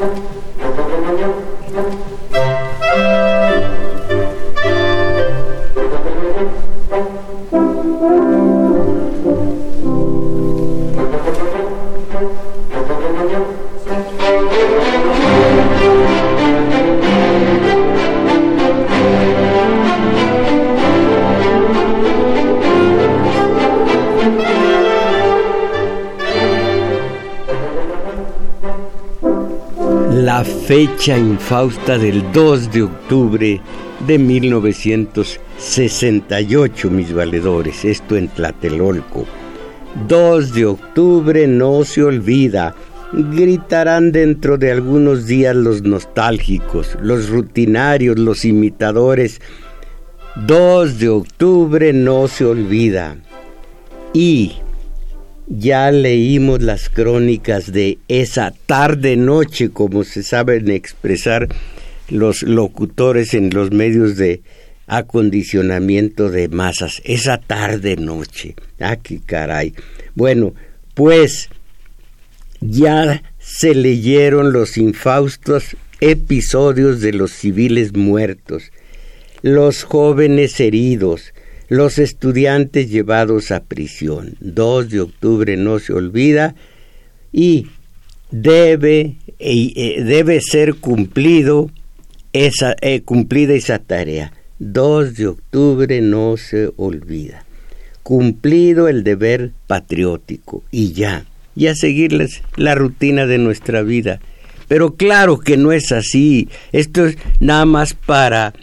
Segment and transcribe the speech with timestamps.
[0.00, 0.39] la
[30.80, 33.60] fecha infausta del 2 de octubre
[34.06, 39.26] de 1968, mis valedores, esto en Tlatelolco.
[40.08, 42.74] 2 de octubre no se olvida,
[43.12, 49.42] gritarán dentro de algunos días los nostálgicos, los rutinarios, los imitadores.
[50.46, 53.18] 2 de octubre no se olvida.
[54.14, 54.59] Y
[55.50, 61.48] ya leímos las crónicas de esa tarde-noche, como se saben expresar
[62.08, 64.42] los locutores en los medios de
[64.86, 67.02] acondicionamiento de masas.
[67.04, 68.54] Esa tarde-noche.
[68.78, 69.74] Ah, qué caray.
[70.14, 70.54] Bueno,
[70.94, 71.50] pues
[72.60, 78.70] ya se leyeron los infaustos episodios de los civiles muertos,
[79.42, 81.34] los jóvenes heridos,
[81.70, 84.34] los estudiantes llevados a prisión.
[84.40, 86.56] 2 de octubre no se olvida
[87.32, 87.68] y
[88.32, 91.70] debe, eh, debe ser cumplido
[92.32, 94.32] esa, eh, cumplida esa tarea.
[94.58, 97.44] 2 de octubre no se olvida.
[98.02, 104.18] Cumplido el deber patriótico y ya, y a seguirles la rutina de nuestra vida.
[104.66, 106.48] Pero claro que no es así.
[106.72, 108.54] Esto es nada más para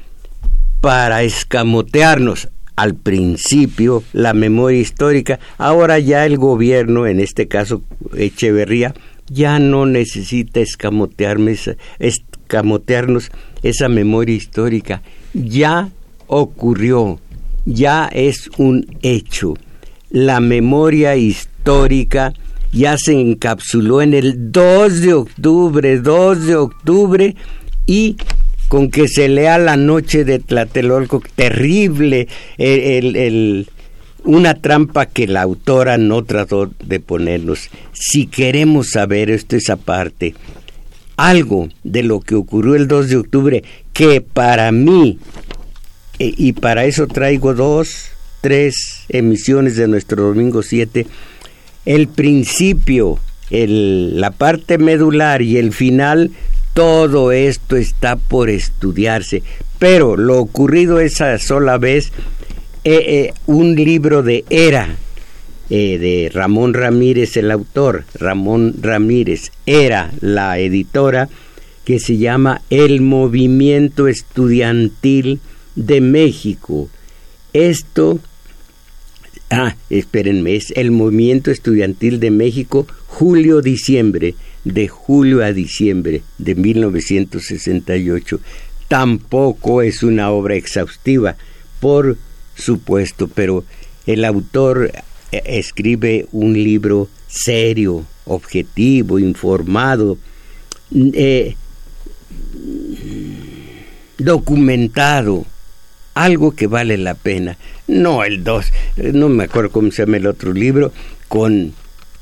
[0.82, 7.82] para escamotearnos al principio la memoria histórica, ahora ya el gobierno, en este caso
[8.16, 8.94] Echeverría,
[9.30, 11.72] ya no necesita escamotearnos
[13.64, 15.02] esa memoria histórica,
[15.34, 15.90] ya
[16.28, 17.20] ocurrió,
[17.66, 19.56] ya es un hecho.
[20.10, 22.34] La memoria histórica
[22.72, 27.36] ya se encapsuló en el 2 de octubre, 2 de octubre,
[27.88, 28.18] y
[28.68, 33.68] con que se lea La Noche de Tlatelolco, terrible, el,
[34.24, 37.70] una trampa que la autora no trató de ponernos.
[37.94, 40.36] Si queremos saber esto es aparte,
[41.16, 43.64] algo de lo que ocurrió el 2 de octubre,
[43.94, 45.18] que para mí,
[46.20, 48.10] e, y para eso traigo dos,
[48.42, 51.08] tres emisiones de nuestro domingo 7,
[51.86, 53.18] el principio,
[53.50, 56.32] el, la parte medular y el final
[56.78, 59.42] todo esto está por estudiarse,
[59.80, 62.12] pero lo ocurrido esa sola vez,
[62.84, 64.96] eh, eh, un libro de Era,
[65.72, 71.30] eh, de Ramón Ramírez, el autor, Ramón Ramírez, era la editora,
[71.84, 75.40] que se llama El Movimiento Estudiantil
[75.76, 76.90] de México.
[77.54, 78.20] Esto,
[79.50, 84.36] ah, espérenme, es el Movimiento Estudiantil de México, julio-diciembre
[84.74, 88.40] de julio a diciembre de 1968.
[88.88, 91.36] Tampoco es una obra exhaustiva,
[91.80, 92.18] por
[92.56, 93.64] supuesto, pero
[94.06, 94.92] el autor
[95.32, 100.18] eh, escribe un libro serio, objetivo, informado,
[100.94, 101.56] eh,
[104.18, 105.46] documentado,
[106.14, 107.58] algo que vale la pena.
[107.88, 110.92] No el dos, no me acuerdo cómo se llama el otro libro,
[111.28, 111.74] con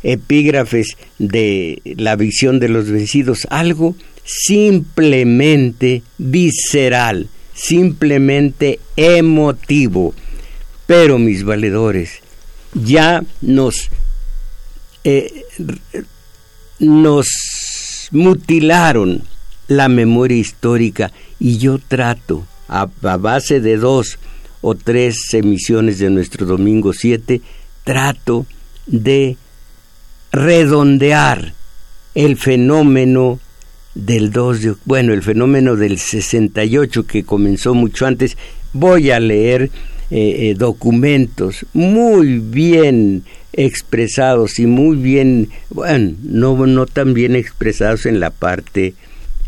[0.05, 10.13] epígrafes de la visión de los vencidos, algo simplemente visceral, simplemente emotivo.
[10.85, 12.19] Pero mis valedores,
[12.75, 13.89] ya nos,
[15.03, 15.43] eh,
[16.77, 17.27] nos
[18.11, 19.23] mutilaron
[19.67, 24.19] la memoria histórica y yo trato, a, a base de dos
[24.61, 27.41] o tres emisiones de nuestro domingo 7,
[27.83, 28.45] trato
[28.85, 29.37] de
[30.35, 31.53] redondear
[32.13, 33.39] el fenómeno
[33.93, 38.37] del 2 de bueno, el fenómeno del 68 que comenzó mucho antes,
[38.73, 39.69] voy a leer eh,
[40.49, 43.23] eh, documentos muy bien
[43.53, 48.93] expresados y muy bien, bueno, no, no tan bien expresados en la parte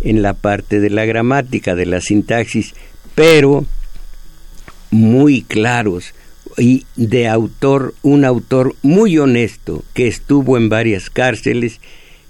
[0.02, 2.74] en la parte de la gramática, de la sintaxis,
[3.16, 3.66] pero
[4.92, 6.14] muy claros,
[6.58, 11.80] y de autor, un autor muy honesto que estuvo en varias cárceles,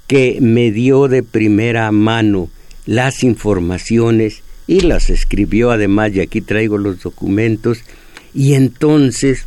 [0.06, 2.50] que me dio de primera mano
[2.86, 5.72] las informaciones y las escribió.
[5.72, 7.80] Además, y aquí traigo los documentos,
[8.34, 9.46] y entonces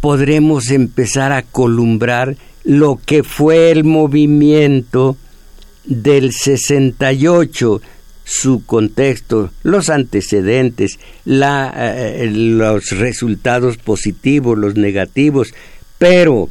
[0.00, 5.16] podremos empezar a columbrar lo que fue el movimiento
[5.84, 7.80] del 68,
[8.26, 15.54] su contexto, los antecedentes, la, eh, los resultados positivos, los negativos,
[15.96, 16.50] pero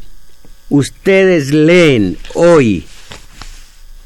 [0.70, 2.86] ustedes leen hoy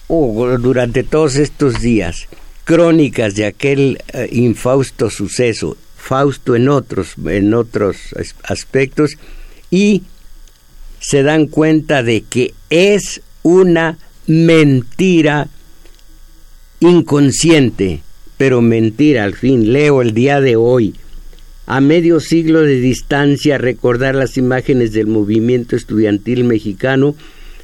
[0.08, 2.28] o durante todos estos días
[2.64, 7.98] crónicas de aquel eh, infausto suceso, Fausto en otros, en otros
[8.44, 9.12] aspectos,
[9.70, 10.02] y
[11.00, 15.50] se dan cuenta de que es una mentira
[16.80, 18.02] inconsciente,
[18.38, 19.74] pero mentira al fin.
[19.74, 20.96] Leo el día de hoy.
[21.68, 27.16] A medio siglo de distancia, recordar las imágenes del movimiento estudiantil mexicano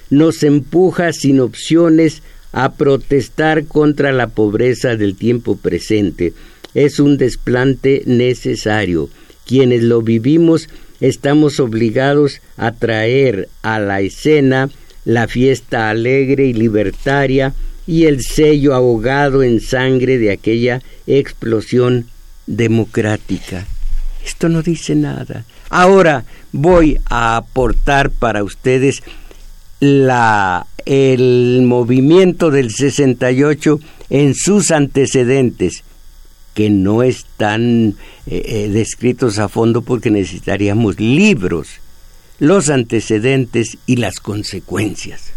[0.09, 2.21] nos empuja sin opciones
[2.51, 6.33] a protestar contra la pobreza del tiempo presente.
[6.73, 9.09] Es un desplante necesario.
[9.45, 10.69] Quienes lo vivimos
[11.01, 14.69] estamos obligados a traer a la escena
[15.03, 17.53] la fiesta alegre y libertaria
[17.88, 22.08] y el sello ahogado en sangre de aquella explosión
[22.48, 23.66] democrática.
[24.26, 25.46] Esto no dice nada.
[25.70, 29.04] Ahora voy a aportar para ustedes
[29.80, 33.80] la, el movimiento del 68
[34.10, 35.84] en sus antecedentes,
[36.54, 37.96] que no están
[38.28, 41.68] eh, eh, descritos a fondo porque necesitaríamos libros,
[42.40, 45.34] los antecedentes y las consecuencias.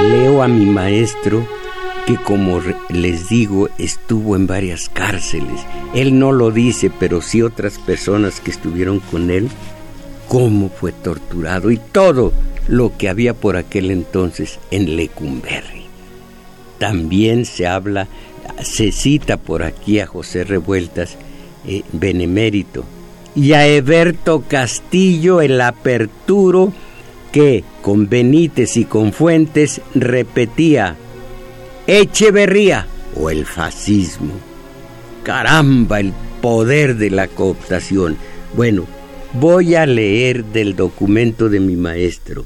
[0.00, 1.46] Leo a mi maestro
[2.06, 5.66] que como les digo estuvo en varias cárceles.
[5.94, 9.48] Él no lo dice, pero sí otras personas que estuvieron con él,
[10.28, 12.32] cómo fue torturado y todo
[12.68, 15.85] lo que había por aquel entonces en Lecumberri.
[16.78, 18.08] También se habla,
[18.62, 21.16] se cita por aquí a José Revueltas,
[21.66, 22.84] eh, benemérito,
[23.34, 26.72] y a Eberto Castillo el aperturo
[27.32, 30.96] que con Benítez y con Fuentes repetía
[31.86, 34.32] Echeverría o el fascismo.
[35.22, 38.16] Caramba, el poder de la cooptación.
[38.56, 38.86] Bueno,
[39.34, 42.44] voy a leer del documento de mi maestro.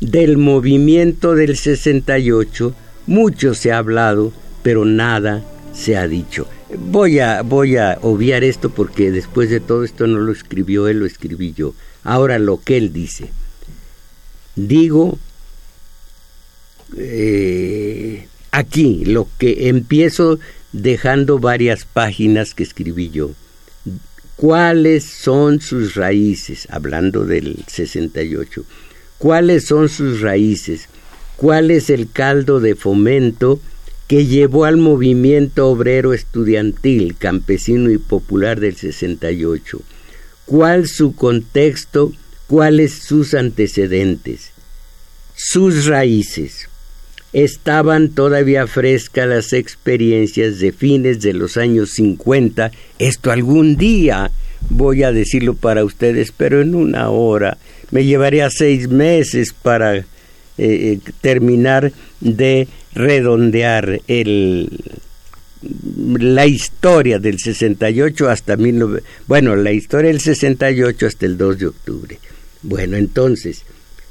[0.00, 2.74] Del movimiento del 68
[3.06, 4.32] mucho se ha hablado,
[4.62, 5.44] pero nada
[5.74, 6.48] se ha dicho.
[6.76, 11.00] Voy a, voy a obviar esto porque después de todo esto no lo escribió él,
[11.00, 11.74] lo escribí yo.
[12.02, 13.30] Ahora lo que él dice.
[14.56, 15.18] Digo
[16.96, 20.38] eh, aquí lo que empiezo
[20.72, 23.32] dejando varias páginas que escribí yo.
[24.36, 26.66] ¿Cuáles son sus raíces?
[26.70, 28.64] Hablando del 68
[29.24, 30.86] cuáles son sus raíces,
[31.36, 33.58] cuál es el caldo de fomento
[34.06, 39.80] que llevó al movimiento obrero estudiantil, campesino y popular del 68,
[40.44, 42.12] cuál su contexto,
[42.48, 44.50] cuáles sus antecedentes,
[45.34, 46.68] sus raíces.
[47.32, 54.30] Estaban todavía frescas las experiencias de fines de los años 50, esto algún día
[54.68, 57.56] voy a decirlo para ustedes, pero en una hora
[57.90, 60.04] me llevaría seis meses para eh,
[60.58, 64.70] eh, terminar de redondear el,
[66.18, 69.02] la historia del 68 hasta 19...
[69.26, 72.18] Bueno, la historia del 68 hasta el 2 de octubre.
[72.62, 73.62] Bueno, entonces,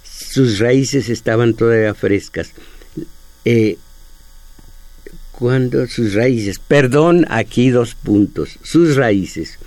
[0.04, 2.52] sus raíces estaban todavía frescas.
[3.46, 3.78] Eh,
[5.32, 9.58] cuando sus raíces, perdón, aquí dos puntos, sus raíces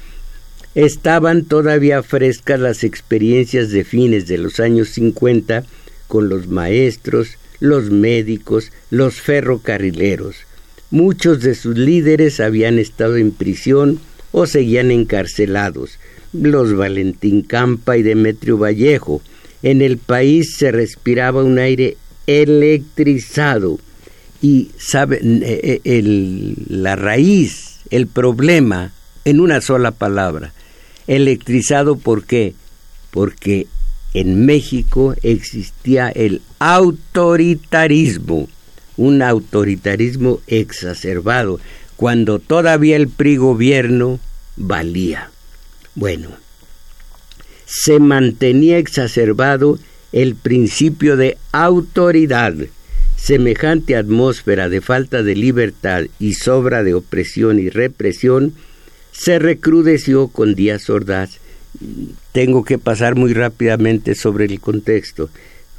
[0.76, 5.64] estaban todavía frescas las experiencias de fines de los años 50
[6.06, 10.37] con los maestros, los médicos, los ferrocarrileros.
[10.90, 14.00] Muchos de sus líderes habían estado en prisión
[14.33, 15.99] o seguían encarcelados,
[16.35, 19.23] los Valentín Campa y Demetrio Vallejo.
[19.62, 23.78] En el país se respiraba un aire electrizado
[24.42, 28.92] y eh, eh, la raíz, el problema,
[29.25, 30.52] en una sola palabra,
[31.06, 32.54] electrizado ¿por qué?
[33.10, 33.66] Porque
[34.14, 38.48] en México existía el autoritarismo,
[38.96, 41.60] un autoritarismo exacerbado,
[41.96, 44.20] cuando todavía el PRI gobierno
[44.56, 45.30] valía.
[45.94, 46.30] Bueno,
[47.66, 49.78] se mantenía exacerbado
[50.12, 52.54] el principio de autoridad.
[53.16, 58.54] Semejante atmósfera de falta de libertad y sobra de opresión y represión
[59.16, 61.38] se recrudeció con Díaz Ordaz.
[62.32, 65.30] Tengo que pasar muy rápidamente sobre el contexto.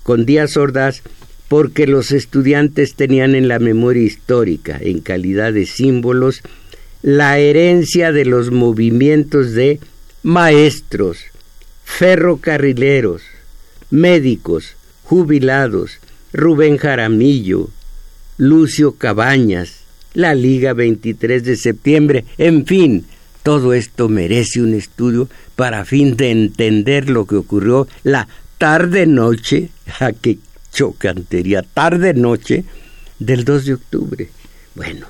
[0.04, 1.02] Con Díaz Ordaz
[1.48, 6.42] porque los estudiantes tenían en la memoria histórica, en calidad de símbolos,
[7.02, 9.80] la herencia de los movimientos de
[10.24, 11.20] maestros,
[11.86, 13.22] ferrocarrileros,
[13.92, 16.00] médicos, jubilados,
[16.34, 17.70] Rubén Jaramillo,
[18.38, 23.06] Lucio Cabañas, la Liga 23 de septiembre, en fin,
[23.48, 28.28] todo esto merece un estudio para fin de entender lo que ocurrió la
[28.58, 29.70] tarde-noche,
[30.02, 30.40] a que
[30.74, 32.66] chocantería, tarde-noche
[33.20, 34.30] del 2 de octubre.
[34.76, 35.06] Bueno,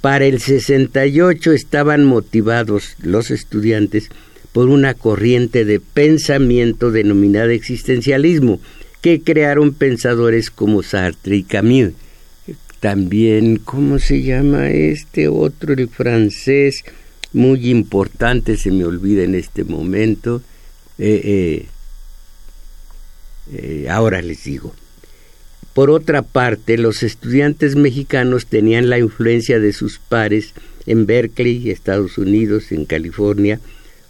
[0.00, 4.08] para el 68 estaban motivados los estudiantes
[4.52, 8.60] por una corriente de pensamiento denominada existencialismo,
[9.02, 11.92] que crearon pensadores como Sartre y Camus.
[12.80, 16.82] También, ¿cómo se llama este otro, el francés?
[17.32, 20.42] Muy importante, se me olvida en este momento.
[20.98, 21.66] Eh, eh,
[23.52, 24.74] eh, ahora les digo.
[25.74, 30.54] Por otra parte, los estudiantes mexicanos tenían la influencia de sus pares
[30.86, 33.60] en Berkeley, Estados Unidos, en California,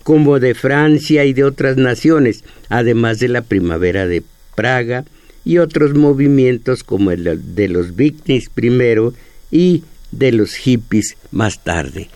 [0.03, 4.23] como de Francia y de otras naciones, además de la primavera de
[4.55, 5.05] Praga
[5.45, 9.13] y otros movimientos como el de los Beatniks primero
[9.51, 12.09] y de los hippies más tarde.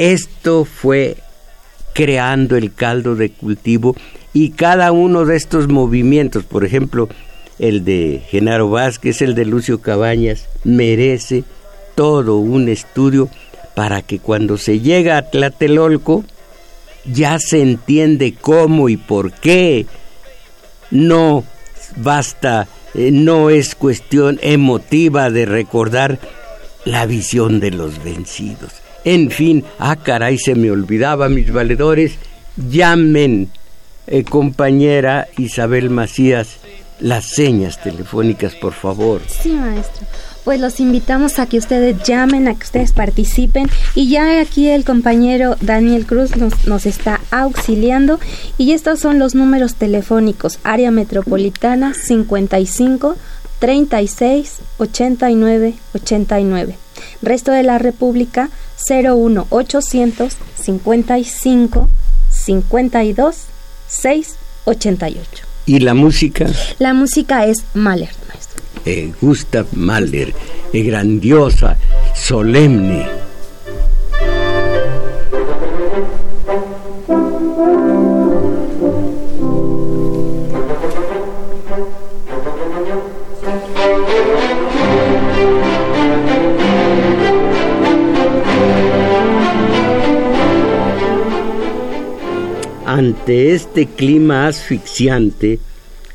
[0.00, 1.18] Esto fue
[1.92, 3.94] creando el caldo de cultivo
[4.32, 7.10] y cada uno de estos movimientos, por ejemplo,
[7.58, 11.44] el de Genaro Vázquez, el de Lucio Cabañas, merece
[11.96, 13.28] todo un estudio
[13.74, 16.24] para que cuando se llega a Tlatelolco
[17.04, 19.84] ya se entiende cómo y por qué.
[20.90, 21.44] No
[21.96, 26.18] basta, eh, no es cuestión emotiva de recordar
[26.86, 28.72] la visión de los vencidos.
[29.04, 32.14] En fin, ah caray, se me olvidaba, mis valedores,
[32.56, 33.48] llamen,
[34.06, 36.58] eh, compañera Isabel Macías,
[36.98, 39.22] las señas telefónicas, por favor.
[39.26, 40.06] Sí, maestro.
[40.44, 43.68] Pues los invitamos a que ustedes llamen, a que ustedes participen.
[43.94, 48.18] Y ya aquí el compañero Daniel Cruz nos, nos está auxiliando.
[48.56, 50.58] Y estos son los números telefónicos.
[50.64, 53.16] Área Metropolitana 55
[53.58, 56.76] 36 89 89.
[57.22, 58.48] Resto de la República
[58.88, 61.88] 01 800 55
[62.30, 63.36] 52
[63.88, 65.44] 6 88.
[65.66, 66.46] ¿Y la música?
[66.78, 68.62] La música es Mahler, maestro.
[68.84, 70.34] Eh, Gustav Mahler,
[70.72, 71.76] eh, grandiosa,
[72.14, 73.06] solemne.
[93.00, 95.58] Ante este clima asfixiante,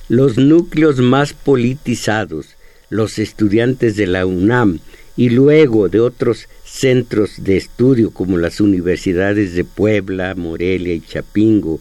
[0.07, 2.57] los núcleos más politizados,
[2.91, 4.77] los estudiantes de la UNAM
[5.17, 11.79] y luego de otros centros de estudio como las universidades de Puebla, Morelia y Chapingo,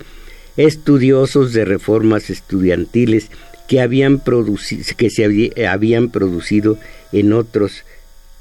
[0.57, 3.27] estudiosos de reformas estudiantiles
[3.69, 4.23] que, habían
[4.97, 6.79] que se habían producido
[7.13, 7.85] en otros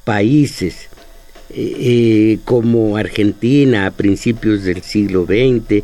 [0.05, 0.88] países
[1.50, 5.84] eh, eh, como Argentina a principios del siglo XX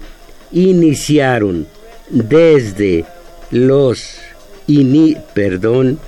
[0.51, 1.67] iniciaron
[2.09, 3.05] desde
[3.51, 4.19] los
[5.33, 5.99] perdón,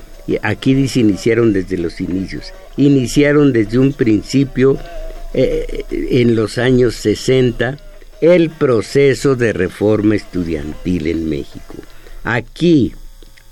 [0.41, 4.77] aquí dice iniciaron desde los inicios, iniciaron desde un principio
[5.33, 7.77] eh, en los años 60
[8.21, 11.75] el proceso de reforma estudiantil en México.
[12.23, 12.93] Aquí,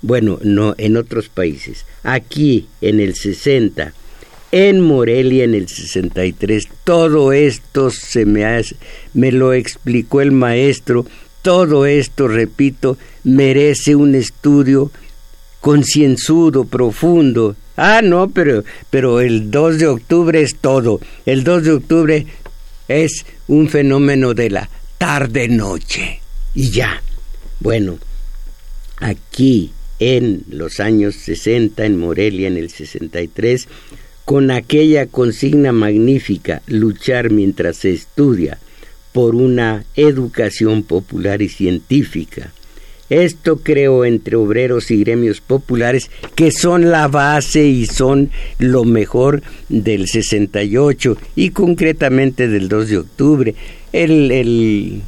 [0.00, 3.92] bueno, no en otros países, aquí en el 60
[4.52, 6.68] en Morelia en el 63.
[6.84, 8.76] Todo esto se me, hace,
[9.14, 11.06] me lo explicó el maestro.
[11.42, 14.90] Todo esto, repito, merece un estudio
[15.60, 17.56] concienzudo, profundo.
[17.76, 21.00] Ah, no, pero, pero el 2 de octubre es todo.
[21.24, 22.26] El 2 de octubre
[22.88, 26.20] es un fenómeno de la tarde-noche.
[26.54, 27.02] Y ya.
[27.60, 27.98] Bueno,
[28.98, 33.68] aquí en los años 60, en Morelia en el 63,
[34.24, 38.58] con aquella consigna magnífica, luchar mientras se estudia
[39.12, 42.52] por una educación popular y científica.
[43.10, 49.42] Esto creo entre obreros y gremios populares que son la base y son lo mejor
[49.68, 53.54] del 68 y concretamente del 2 de octubre.
[53.92, 55.02] El, el,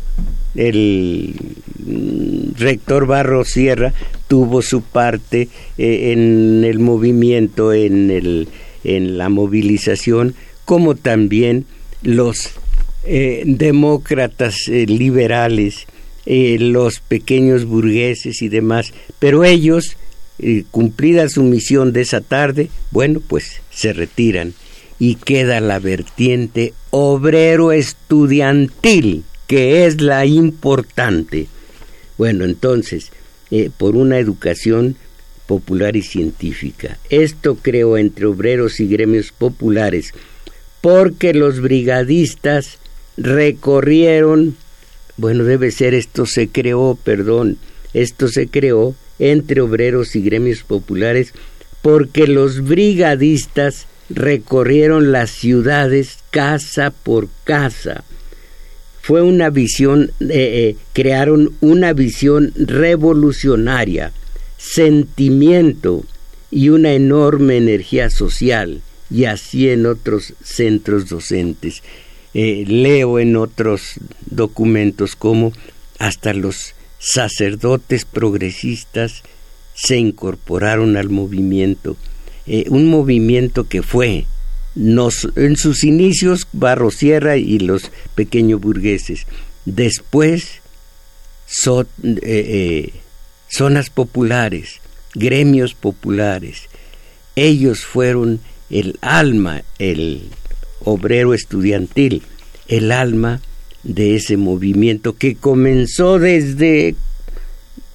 [0.56, 1.34] el
[1.86, 3.94] mm, rector Barro Sierra
[4.26, 8.48] tuvo su parte eh, en el movimiento, en el
[8.84, 10.34] en la movilización,
[10.64, 11.66] como también
[12.02, 12.50] los
[13.04, 15.86] eh, demócratas eh, liberales,
[16.24, 19.96] eh, los pequeños burgueses y demás, pero ellos
[20.72, 24.54] cumplida su misión de esa tarde, bueno, pues se retiran
[24.98, 31.46] y queda la vertiente obrero estudiantil, que es la importante.
[32.18, 33.12] Bueno, entonces,
[33.78, 34.96] por una educación
[35.52, 36.96] popular y científica.
[37.10, 40.14] Esto creo entre obreros y gremios populares,
[40.80, 42.78] porque los brigadistas
[43.18, 44.56] recorrieron,
[45.18, 47.58] bueno, debe ser esto se creó, perdón,
[47.92, 51.34] esto se creó entre obreros y gremios populares
[51.82, 58.04] porque los brigadistas recorrieron las ciudades casa por casa.
[59.02, 64.12] Fue una visión, eh, eh, crearon una visión revolucionaria,
[64.62, 66.04] sentimiento
[66.50, 71.82] y una enorme energía social, y así en otros centros docentes.
[72.34, 75.52] Eh, leo en otros documentos como
[75.98, 79.22] hasta los sacerdotes progresistas
[79.74, 81.96] se incorporaron al movimiento,
[82.46, 84.26] eh, un movimiento que fue
[84.74, 89.26] en sus inicios Barro Sierra y los pequeños burgueses,
[89.66, 90.62] después
[92.22, 92.92] eh,
[93.52, 94.80] zonas populares,
[95.14, 96.68] gremios populares,
[97.36, 98.40] ellos fueron
[98.70, 100.30] el alma, el
[100.80, 102.22] obrero estudiantil,
[102.68, 103.42] el alma
[103.82, 106.94] de ese movimiento que comenzó desde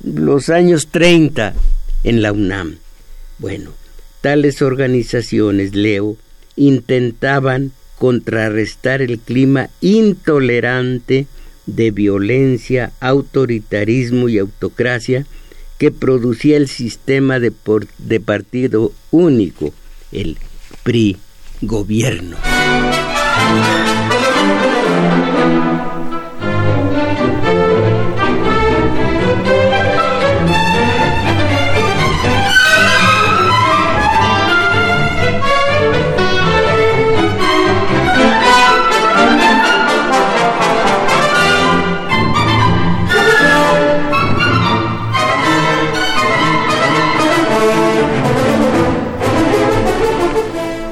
[0.04, 1.56] los años 30
[2.04, 2.78] en la UNAM.
[3.40, 3.72] Bueno,
[4.22, 6.18] tales organizaciones, leo,
[6.56, 11.26] intentaban contrarrestar el clima intolerante
[11.66, 15.26] de violencia, autoritarismo y autocracia
[15.78, 17.54] que producía el sistema de,
[17.98, 19.74] de partido único,
[20.12, 20.38] el
[20.84, 21.18] PRI
[21.62, 22.38] gobierno.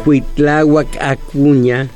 [0.06, 1.90] Huitláhuac Acuña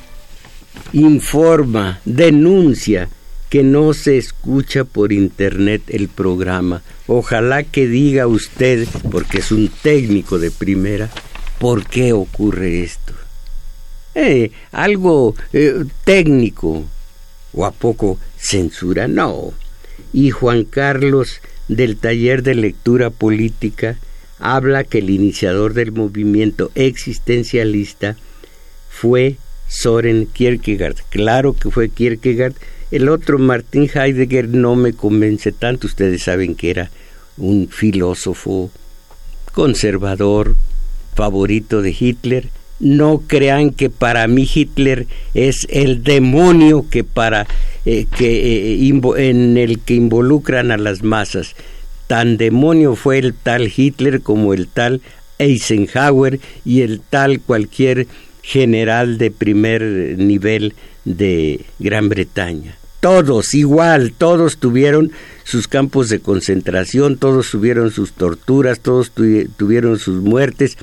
[0.94, 3.08] informa, denuncia
[3.50, 6.82] que no se escucha por internet el programa.
[7.06, 11.10] Ojalá que diga usted, porque es un técnico de primera,
[11.60, 13.14] por qué ocurre esto.
[14.16, 16.84] Eh, algo eh, técnico,
[17.54, 19.54] o a poco censura, no.
[20.14, 23.98] Y Juan Carlos del taller de lectura política
[24.40, 28.16] habla que el iniciador del movimiento existencialista
[28.90, 30.98] fue Soren Kierkegaard.
[31.10, 32.56] Claro que fue Kierkegaard.
[32.92, 35.88] El otro, Martin Heidegger, no me convence tanto.
[35.88, 36.90] Ustedes saben que era
[37.38, 38.72] un filósofo
[39.54, 40.56] conservador,
[41.16, 42.50] favorito de Hitler.
[42.80, 47.46] No crean que para mí Hitler es el demonio que para
[47.86, 51.56] eh, que eh, en el que involucran a las masas.
[52.10, 55.00] Tan demonio fue el tal Hitler como el tal
[55.38, 58.08] Eisenhower y el tal cualquier
[58.42, 59.84] general de primer
[60.18, 60.74] nivel
[61.06, 62.76] de Gran Bretaña.
[63.00, 65.12] Todos igual, todos tuvieron
[65.44, 70.80] sus campos de concentración, todos tuvieron sus torturas, todos tuvieron sus muertes.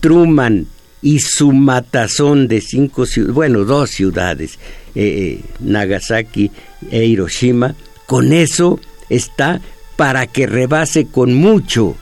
[0.00, 0.66] Truman
[1.00, 4.58] y su matazón de cinco ciudades, bueno, dos ciudades,
[4.94, 6.50] eh, eh, Nagasaki
[6.90, 8.78] e Hiroshima, con eso
[9.08, 9.62] está
[9.98, 11.96] para que rebase con mucho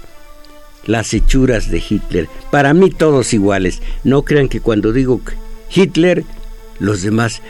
[0.85, 2.29] las hechuras de Hitler.
[2.51, 3.81] Para mí todos iguales.
[4.05, 5.23] No crean que cuando digo
[5.75, 6.23] Hitler,
[6.79, 7.41] los demás,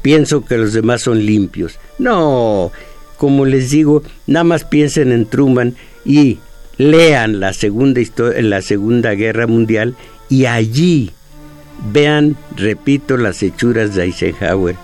[0.00, 1.78] pienso que los demás son limpios.
[1.98, 2.72] No,
[3.18, 6.38] como les digo, nada más piensen en Truman y
[6.78, 8.00] lean la segunda,
[8.40, 9.96] la segunda Guerra Mundial
[10.30, 11.10] y allí
[11.92, 14.76] vean, repito, las hechuras de Eisenhower.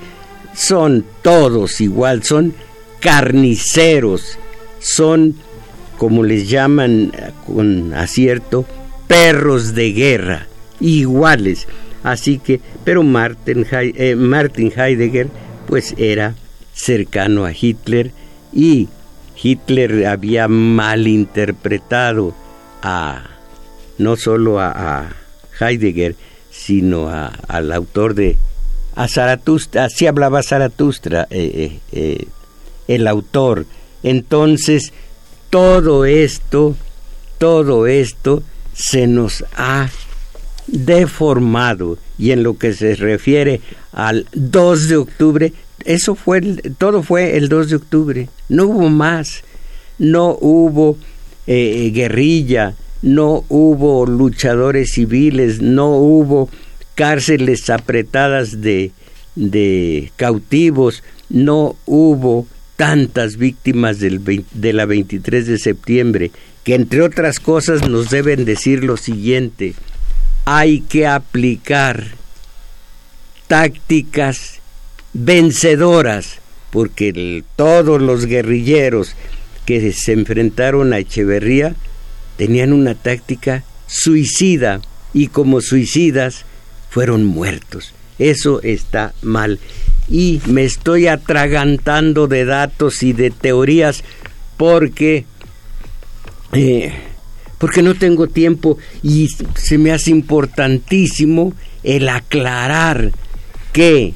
[0.54, 2.52] Son todos igual, son
[3.00, 4.38] carniceros
[4.78, 5.34] son,
[5.98, 7.12] como les llaman
[7.46, 8.64] con acierto,
[9.06, 10.46] perros de guerra,
[10.80, 11.66] iguales.
[12.02, 15.28] Así que, pero Martin, eh, Martin Heidegger,
[15.66, 16.34] pues era
[16.72, 18.12] cercano a Hitler
[18.52, 18.88] y
[19.42, 22.34] Hitler había malinterpretado
[22.82, 23.24] a
[23.98, 25.08] no solo a,
[25.58, 26.14] Heidegger,
[26.50, 28.36] sino al autor de
[28.94, 32.26] a Zaratustra, así hablaba Zaratustra, eh, eh,
[32.88, 33.66] el autor
[34.06, 34.92] entonces,
[35.50, 36.76] todo esto,
[37.38, 39.90] todo esto se nos ha
[40.68, 41.98] deformado.
[42.16, 45.52] Y en lo que se refiere al 2 de octubre,
[45.84, 46.40] eso fue,
[46.78, 49.42] todo fue el 2 de octubre, no hubo más,
[49.98, 50.96] no hubo
[51.48, 56.48] eh, guerrilla, no hubo luchadores civiles, no hubo
[56.94, 58.92] cárceles apretadas de,
[59.34, 66.30] de cautivos, no hubo tantas víctimas del de la 23 de septiembre,
[66.62, 69.74] que entre otras cosas nos deben decir lo siguiente,
[70.44, 72.06] hay que aplicar
[73.48, 74.60] tácticas
[75.12, 76.38] vencedoras,
[76.70, 79.14] porque todos los guerrilleros
[79.64, 81.74] que se enfrentaron a Echeverría
[82.36, 84.80] tenían una táctica suicida
[85.14, 86.44] y como suicidas
[86.90, 87.95] fueron muertos.
[88.18, 89.58] Eso está mal.
[90.08, 94.04] Y me estoy atragantando de datos y de teorías
[94.56, 95.24] porque
[96.52, 96.92] eh,
[97.58, 103.12] porque no tengo tiempo y se me hace importantísimo el aclarar
[103.72, 104.14] que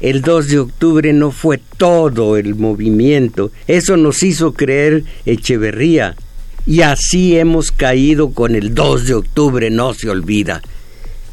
[0.00, 3.52] el 2 de octubre no fue todo el movimiento.
[3.66, 6.16] Eso nos hizo creer Echeverría.
[6.66, 10.62] Y así hemos caído con el 2 de octubre, no se olvida.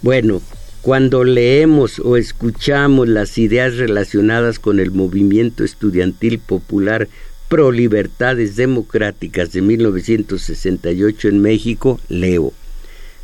[0.02, 0.42] Bueno,
[0.82, 7.08] cuando leemos o escuchamos las ideas relacionadas con el movimiento estudiantil popular
[7.50, 12.54] pro libertades democráticas de 1968 en México, leo.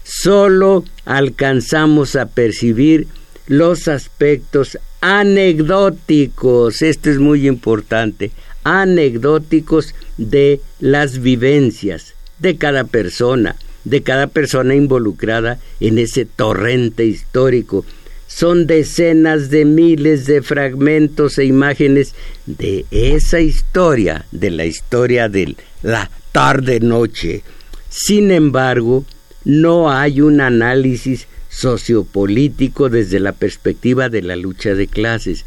[0.04, 3.08] Solo alcanzamos a percibir
[3.48, 8.32] los aspectos anecdóticos, esto es muy importante,
[8.64, 17.86] anecdóticos de las vivencias de cada persona, de cada persona involucrada en ese torrente histórico.
[18.28, 22.16] Son decenas de miles de fragmentos e imágenes
[22.46, 27.44] de esa historia, de la historia de la tarde-noche.
[27.90, 29.06] Sin embargo,
[29.46, 35.46] no hay un análisis sociopolítico desde la perspectiva de la lucha de clases.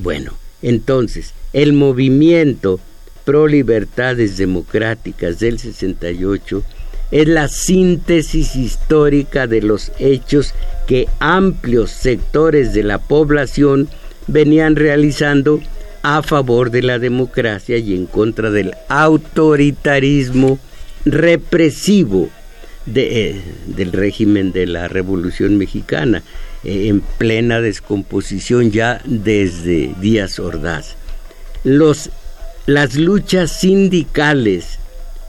[0.00, 2.80] Bueno, entonces, el movimiento
[3.24, 6.64] pro libertades democráticas del 68
[7.12, 10.54] es la síntesis histórica de los hechos
[10.86, 13.88] que amplios sectores de la población
[14.26, 15.60] venían realizando
[16.02, 20.58] a favor de la democracia y en contra del autoritarismo
[21.04, 22.30] represivo
[22.94, 26.22] eh, del régimen de la Revolución Mexicana,
[26.64, 30.96] eh, en plena descomposición ya desde Díaz Ordaz.
[31.62, 32.10] Los,
[32.66, 34.80] las luchas sindicales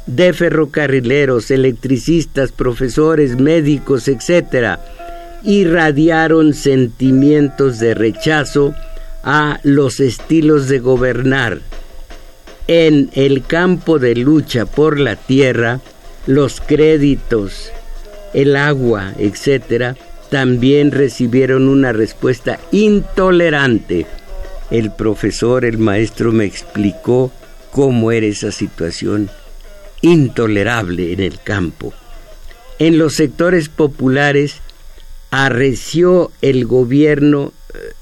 [0.06, 4.80] de ferrocarrileros, electricistas, profesores, médicos, etc.,
[5.44, 8.74] irradiaron sentimientos de rechazo
[9.24, 11.60] a los estilos de gobernar.
[12.68, 15.82] En el campo de lucha por la tierra,
[16.28, 17.72] los créditos,
[18.34, 19.98] el agua, etc.,
[20.30, 24.08] también recibieron una respuesta intolerante.
[24.72, 27.32] El profesor, el maestro me explicó
[27.72, 29.30] cómo era esa situación
[30.04, 31.92] intolerable en el campo.
[32.78, 34.58] En los sectores populares
[35.32, 37.94] arreció el gobierno, eh,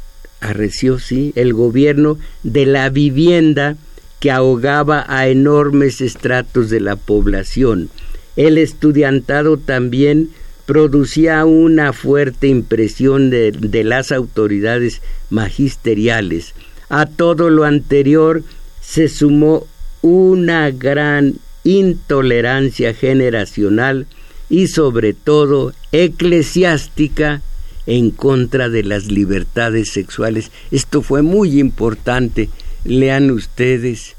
[0.41, 3.77] arreció, sí, el gobierno de la vivienda
[4.19, 7.89] que ahogaba a enormes estratos de la población
[8.35, 10.29] el estudiantado también
[10.65, 16.53] producía una fuerte impresión de, las autoridades magisteriales.
[16.89, 18.43] A todo lo anterior
[18.79, 19.67] se sumó
[20.01, 24.07] una gran intolerancia generacional
[24.49, 27.41] y sobre todo eclesiástica
[27.85, 30.51] en contra de las libertades sexuales.
[30.71, 32.49] Esto fue muy importante.
[32.83, 34.15] Lean ustedes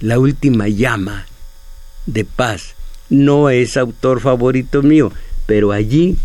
[0.00, 1.26] la última llama
[2.06, 2.74] de paz
[3.10, 5.12] no es autor favorito mío,
[5.46, 6.16] pero allí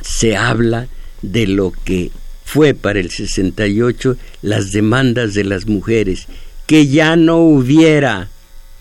[0.00, 0.88] se habla
[1.20, 2.10] de lo que
[2.44, 6.26] fue para el 68 las demandas de las mujeres,
[6.66, 8.28] que ya no hubiera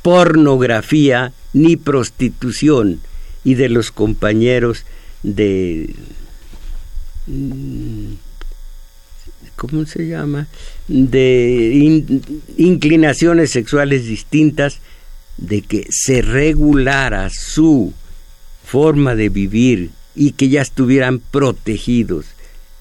[0.01, 3.01] pornografía ni prostitución
[3.43, 4.85] y de los compañeros
[5.23, 5.93] de
[7.27, 8.13] mm,
[9.55, 10.47] ¿cómo se llama?
[10.87, 12.03] de
[12.57, 14.79] inclinaciones sexuales distintas
[15.37, 17.93] de que se regulara su
[18.65, 22.25] forma de vivir y que ya estuvieran protegidos.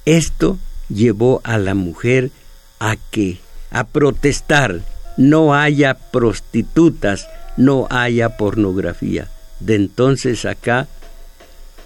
[0.04, 2.30] Esto llevó a la mujer
[2.78, 3.38] a que
[3.70, 4.82] a protestar
[5.16, 9.28] no haya prostitutas, no haya pornografía.
[9.60, 10.86] De entonces acá,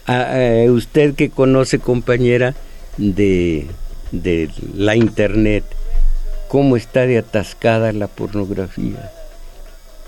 [0.06, 0.36] a,
[0.68, 2.54] usted que conoce compañera
[2.96, 3.66] de,
[4.12, 5.64] de la internet,
[6.48, 9.10] cómo está de atascada la pornografía.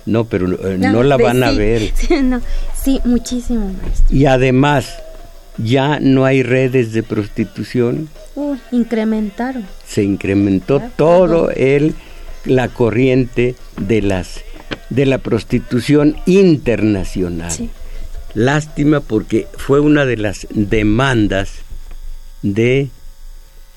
[0.07, 1.93] No, pero eh, no, la van a ver.
[2.81, 4.17] Sí, muchísimo, maestro.
[4.17, 4.97] Y además,
[5.59, 8.09] ya no hay redes de prostitución.
[8.37, 9.67] Uh, incrementaron.
[9.85, 11.97] Se incrementó todo el
[12.47, 14.41] la corriente de las
[14.91, 17.53] de la prostitución internacional.
[18.35, 21.53] Lástima porque fue una de las demandas
[22.43, 22.89] de,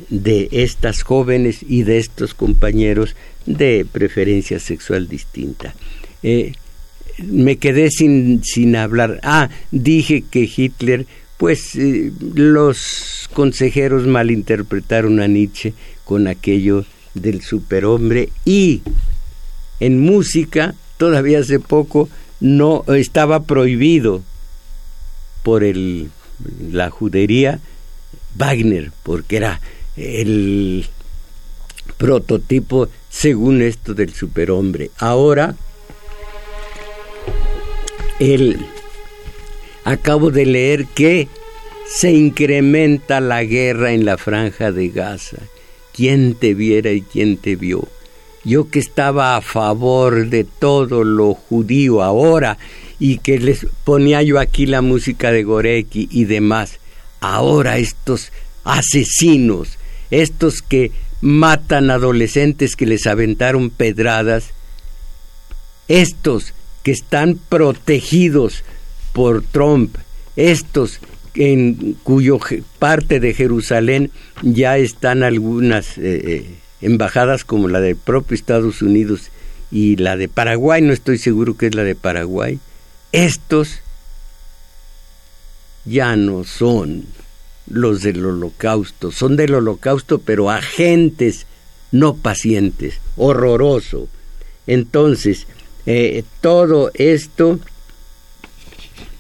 [0.10, 5.74] de estas jóvenes y de estos compañeros de preferencia sexual distinta.
[6.24, 6.54] Eh,
[7.18, 9.20] me quedé sin, sin hablar.
[9.24, 11.06] Ah, dije que Hitler,
[11.38, 18.82] pues eh, los consejeros malinterpretaron a Nietzsche con aquello del superhombre y
[19.80, 24.22] en música todavía hace poco no estaba prohibido
[25.44, 26.12] por el
[26.72, 27.60] la judería
[28.36, 29.60] Wagner porque era
[29.98, 30.86] el
[31.98, 34.92] prototipo según esto del superhombre.
[34.98, 35.56] Ahora
[38.20, 38.66] el
[39.84, 41.28] acabo de leer que
[41.88, 45.38] se incrementa la guerra en la franja de Gaza.
[46.00, 47.86] ¿Quién te viera y quién te vio?
[48.46, 52.58] Yo que estaba a favor de todo lo judío ahora
[53.00, 56.80] y que les ponía yo aquí la música de Gorecki y demás.
[57.20, 58.32] Ahora estos
[58.64, 59.78] asesinos,
[60.10, 64.52] estos que matan adolescentes que les aventaron pedradas,
[65.90, 68.64] estos que están protegidos
[69.12, 69.98] por Trump,
[70.38, 71.02] estos
[71.36, 72.40] en cuyo
[72.80, 74.12] parte de Jerusalén
[74.42, 79.30] ya están algunas eh, eh, embajadas como la del propio Estados Unidos
[79.72, 82.60] y la de Paraguay, no estoy seguro que es la de Paraguay,
[83.12, 83.80] estos
[85.86, 87.06] ya no son
[87.68, 91.46] los del holocausto, son del holocausto pero agentes,
[91.92, 94.08] no pacientes, horroroso.
[94.68, 95.48] Entonces,
[95.86, 97.60] eh, todo esto,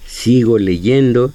[0.05, 1.33] sigo leyendo,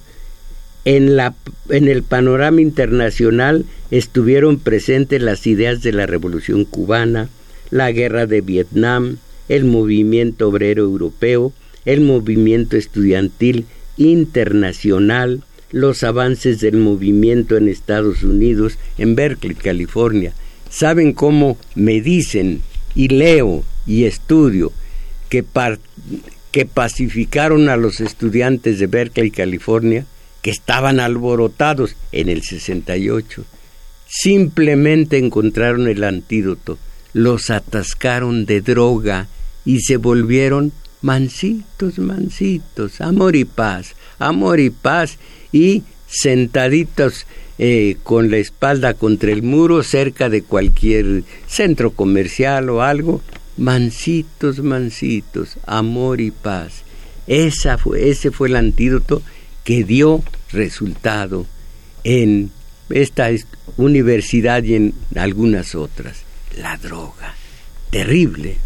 [0.85, 1.35] en, la,
[1.69, 7.29] en el panorama internacional estuvieron presentes las ideas de la Revolución cubana,
[7.71, 9.17] la guerra de Vietnam,
[9.49, 11.51] el movimiento obrero europeo,
[11.85, 13.65] el movimiento estudiantil
[13.97, 20.33] internacional, los avances del movimiento en Estados Unidos, en Berkeley, California.
[20.69, 22.61] ¿Saben cómo me dicen
[22.95, 24.71] y leo y estudio
[25.29, 25.43] que,
[26.51, 30.05] que pacificaron a los estudiantes de Berkeley, California?
[30.45, 33.43] Que estaban alborotados en el 68.
[34.07, 36.77] Simplemente encontraron el antídoto,
[37.13, 39.27] los atascaron de droga
[39.65, 45.17] y se volvieron mansitos, mansitos, amor y paz, amor y paz,
[45.51, 47.25] y sentaditos
[47.57, 53.23] eh, con la espalda contra el muro cerca de cualquier centro comercial o algo,
[53.57, 56.83] mansitos, mansitos, amor y paz.
[57.25, 59.23] Esa fue, ese fue el antídoto
[59.63, 61.45] que dio resultado
[62.03, 62.51] en
[62.89, 63.29] esta
[63.77, 66.17] universidad y en algunas otras.
[66.57, 67.35] La droga.
[67.89, 68.57] Terrible.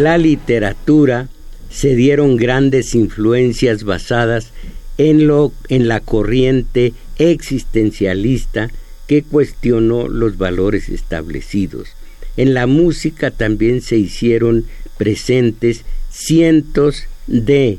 [0.00, 1.28] La literatura
[1.70, 4.50] se dieron grandes influencias basadas
[4.98, 8.70] en, lo, en la corriente existencialista
[9.06, 11.90] que cuestionó los valores establecidos.
[12.36, 14.64] En la música también se hicieron
[14.96, 17.78] presentes cientos de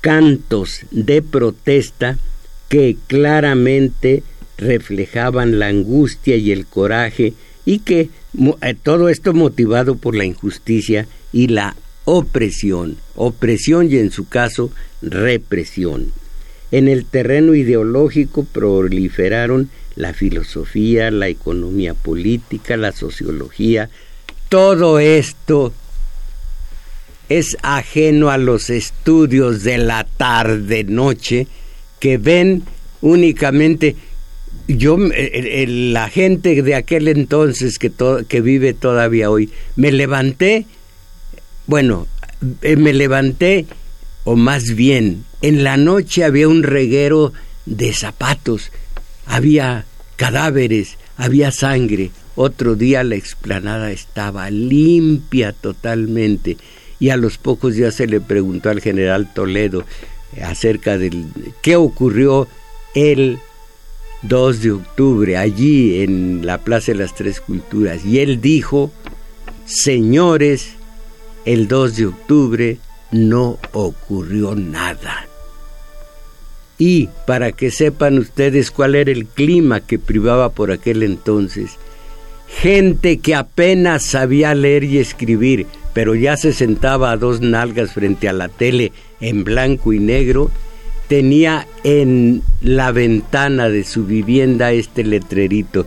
[0.00, 2.18] cantos de protesta
[2.68, 4.22] que claramente
[4.56, 8.08] reflejaban la angustia y el coraje y que
[8.82, 16.12] todo esto motivado por la injusticia y la opresión, opresión y en su caso represión.
[16.70, 23.90] En el terreno ideológico proliferaron la filosofía, la economía política, la sociología.
[24.48, 25.72] Todo esto
[27.28, 31.46] es ajeno a los estudios de la tarde-noche
[32.00, 32.62] que ven
[33.00, 33.96] únicamente
[34.68, 37.92] yo, la gente de aquel entonces que,
[38.28, 40.66] que vive todavía hoy, me levanté,
[41.66, 42.06] bueno,
[42.62, 43.66] eh, me levanté,
[44.24, 47.32] o más bien, en la noche había un reguero
[47.66, 48.70] de zapatos,
[49.26, 49.84] había
[50.16, 52.10] cadáveres, había sangre.
[52.34, 56.56] Otro día la explanada estaba limpia totalmente
[56.98, 59.84] y a los pocos días se le preguntó al general Toledo
[60.40, 61.26] acerca del
[61.60, 62.48] qué ocurrió
[62.94, 63.38] el
[64.22, 68.92] 2 de octubre, allí en la Plaza de las Tres Culturas, y él dijo,
[69.64, 70.74] señores,
[71.44, 72.78] el 2 de octubre
[73.10, 75.26] no ocurrió nada.
[76.78, 81.78] Y para que sepan ustedes cuál era el clima que privaba por aquel entonces,
[82.48, 88.28] gente que apenas sabía leer y escribir, pero ya se sentaba a dos nalgas frente
[88.28, 90.50] a la tele en blanco y negro,
[91.12, 95.84] tenía en la ventana de su vivienda este letrerito,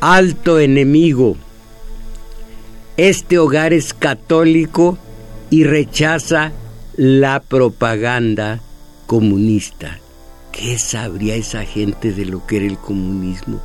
[0.00, 1.38] alto enemigo,
[2.98, 4.98] este hogar es católico
[5.48, 6.52] y rechaza
[6.98, 8.60] la propaganda
[9.06, 10.00] comunista.
[10.52, 13.62] ¿Qué sabría esa gente de lo que era el comunismo?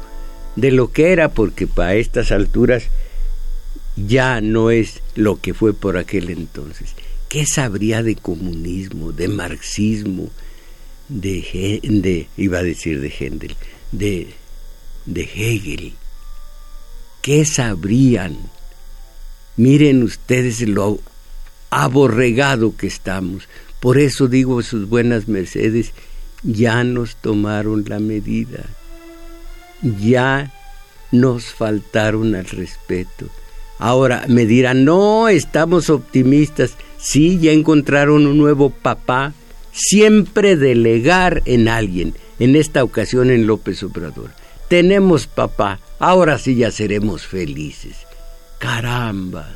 [0.55, 2.85] De lo que era, porque para estas alturas
[3.97, 6.95] ya no es lo que fue por aquel entonces.
[7.27, 10.29] ¿Qué sabría de comunismo, de marxismo,
[11.11, 13.55] de, de iba a decir de Händel,
[13.91, 14.27] de,
[15.05, 15.93] de Hegel?
[17.21, 18.37] ¿Qué sabrían?
[19.57, 20.99] Miren ustedes lo
[21.69, 23.47] aborregado que estamos.
[23.79, 25.91] Por eso digo, sus buenas mercedes,
[26.43, 28.65] ya nos tomaron la medida,
[29.99, 30.53] ya
[31.11, 33.27] nos faltaron al respeto.
[33.77, 36.75] Ahora me dirán, no, estamos optimistas.
[36.97, 39.33] Sí, ya encontraron un nuevo papá.
[39.71, 44.31] Siempre delegar en alguien, en esta ocasión en López Obrador.
[44.67, 47.97] Tenemos papá, ahora sí ya seremos felices.
[48.57, 49.55] Caramba.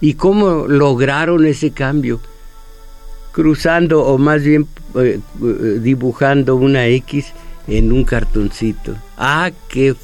[0.00, 2.20] ¿Y cómo lograron ese cambio?
[3.32, 7.32] Cruzando o más bien eh, eh, dibujando una X
[7.68, 8.96] en un cartoncito.
[9.16, 9.94] Ah, qué,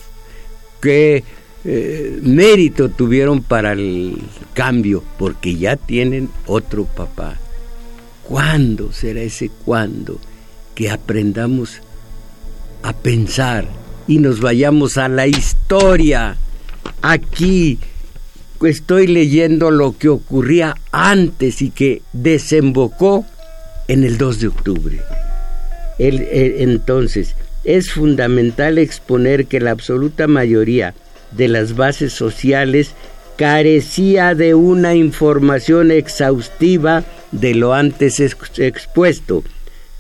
[0.81, 1.25] qué
[1.65, 4.23] eh, mérito tuvieron para el
[4.55, 7.37] cambio, porque ya tienen otro papá.
[8.29, 10.19] ¿Cuándo será ese cuándo
[10.75, 11.81] que aprendamos
[12.83, 13.69] a pensar
[14.09, 16.37] y nos vayamos a la historia?
[17.03, 17.79] Aquí
[18.63, 23.25] estoy leyendo lo que ocurría antes y que desembocó
[23.87, 25.01] en el 2 de octubre.
[25.99, 30.95] entonces, es fundamental exponer que la absoluta mayoría
[31.31, 32.95] de las bases sociales
[33.37, 39.45] carecía de una información exhaustiva de lo antes expuesto.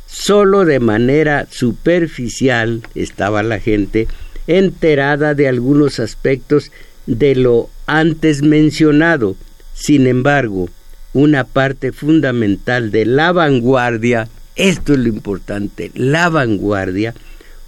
[0.06, 4.08] Solo de manera superficial estaba la gente
[4.46, 6.72] enterada de algunos aspectos
[7.06, 9.36] de lo antes mencionado.
[9.74, 10.70] Sin embargo,
[11.12, 17.14] una parte fundamental de la vanguardia, esto es lo importante, la vanguardia,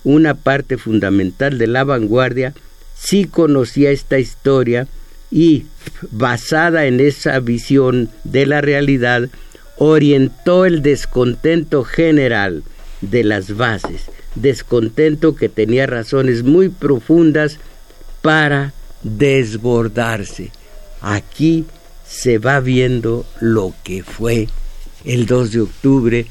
[0.04, 2.54] una parte fundamental de la vanguardia
[2.98, 4.88] sí conocía esta historia
[5.30, 5.66] y,
[6.10, 9.28] basada en esa visión de la realidad,
[9.76, 12.62] orientó el descontento general
[13.00, 17.58] de las bases, descontento que tenía razones muy profundas
[18.22, 20.50] para desbordarse.
[21.00, 21.64] Aquí
[22.08, 24.48] se va viendo lo que fue
[25.04, 26.26] el 2 de octubre,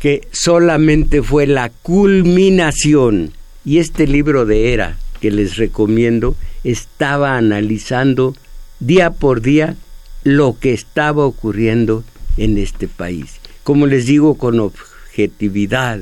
[0.00, 3.32] que solamente fue la culminación.
[3.64, 8.34] Y este libro de Era, que les recomiendo, estaba analizando
[8.80, 9.76] día por día
[10.24, 12.04] lo que estaba ocurriendo
[12.36, 13.40] en este país.
[13.64, 16.00] Como les digo, con objetividad,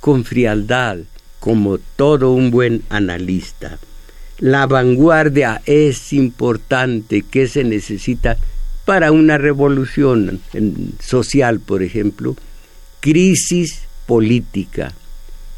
[0.00, 0.98] con frialdad,
[1.40, 3.78] como todo un buen analista.
[4.38, 8.36] La vanguardia es importante, que se necesita
[8.84, 10.40] para una revolución
[11.00, 12.36] social, por ejemplo?
[13.00, 14.92] Crisis política.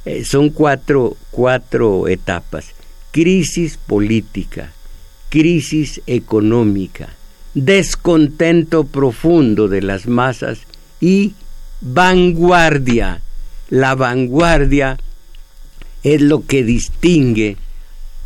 [0.05, 2.74] Eh, son cuatro, cuatro etapas
[3.15, 4.73] crisis política,
[5.29, 7.11] crisis económica,
[7.55, 10.63] descontento profundo de las masas
[11.01, 11.35] y
[11.81, 13.21] vanguardia.
[13.71, 14.99] La vanguardia
[16.03, 17.57] es lo que distingue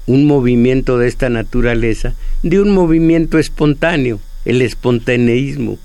[0.06, 5.76] un movimiento de esta naturaleza de un movimiento espontáneo, el espontaneísmo.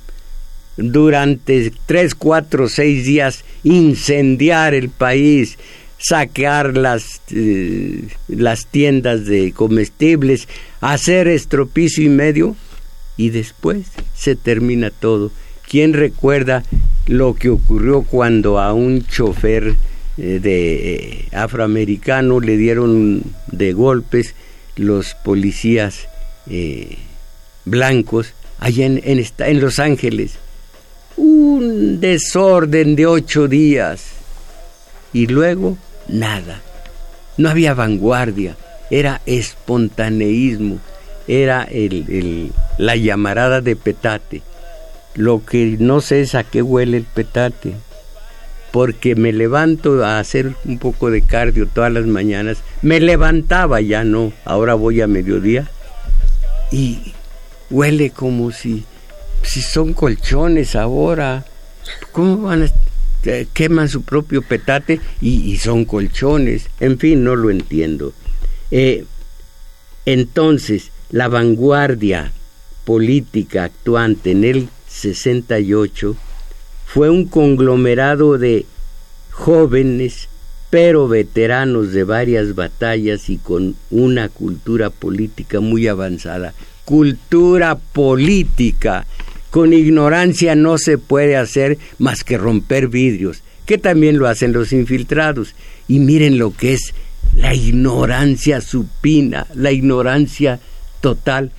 [0.77, 5.58] Durante tres, cuatro, seis días incendiar el país,
[6.04, 10.49] saquear las, eh, las tiendas de comestibles,
[10.81, 12.58] hacer estropicio y medio
[13.15, 15.31] y después se termina todo.
[15.67, 16.63] ¿Quién recuerda
[17.08, 19.75] lo que ocurrió cuando a un chofer
[20.17, 24.35] eh, de eh, afroamericano le dieron de golpes
[24.75, 26.08] los policías
[27.63, 30.33] blancos allá en, en, en Los Ángeles?
[31.15, 34.04] Un desorden de ocho días.
[35.13, 35.77] Y luego
[36.08, 36.62] nada.
[37.37, 38.56] No había vanguardia,
[38.89, 40.79] era espontaneísmo,
[41.27, 44.41] era el, la llamarada de petate.
[45.15, 47.75] Lo que no sé es a qué huele el petate.
[48.71, 52.58] porque me levanto a hacer un poco de cardio todas las mañanas.
[52.81, 55.69] Me levantaba, ya no, ahora voy a mediodía
[56.71, 57.13] y
[57.69, 58.83] huele como si,
[59.43, 61.45] si son colchones ahora.
[62.12, 62.65] ¿Cómo van a
[63.54, 66.69] queman su propio petate y, son colchones?
[66.80, 68.13] En fin, no lo entiendo.
[68.71, 69.06] Eh,
[70.06, 72.32] entonces, la vanguardia
[72.86, 76.15] política actuante en el 68
[76.86, 78.65] fue un conglomerado de
[79.32, 80.30] jóvenes
[80.74, 86.56] pero veteranos de varias batallas y con una cultura política muy avanzada.
[86.84, 89.06] Cultura política.
[89.54, 94.73] Con ignorancia no se puede hacer más que romper vidrios, que también lo hacen los
[94.73, 95.54] infiltrados.
[95.87, 96.95] Y miren lo que es
[97.35, 100.60] la ignorancia supina, la ignorancia
[101.01, 101.51] total.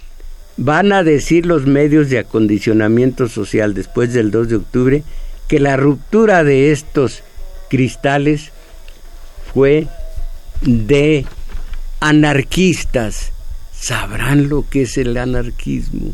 [0.56, 5.04] Van a decir los medios de acondicionamiento social después del 2 de octubre
[5.46, 7.22] que la ruptura de estos
[7.70, 8.50] cristales
[9.52, 9.86] fue
[10.62, 11.26] de
[12.00, 13.30] anarquistas.
[13.72, 16.12] Sabrán lo que es el anarquismo.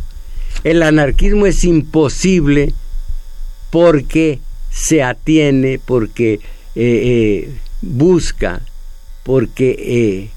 [0.65, 2.75] El anarquismo es imposible
[3.71, 4.41] porque
[4.71, 6.41] se atiene, porque eh,
[6.77, 8.61] eh, busca,
[9.23, 10.31] porque eh,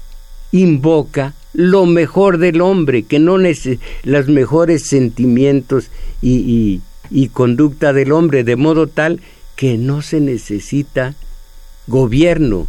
[0.52, 8.44] invoca lo mejor del hombre, que no los mejores sentimientos y, y conducta del hombre,
[8.44, 9.20] de modo tal
[9.56, 11.14] que no se necesita
[11.86, 12.66] gobierno.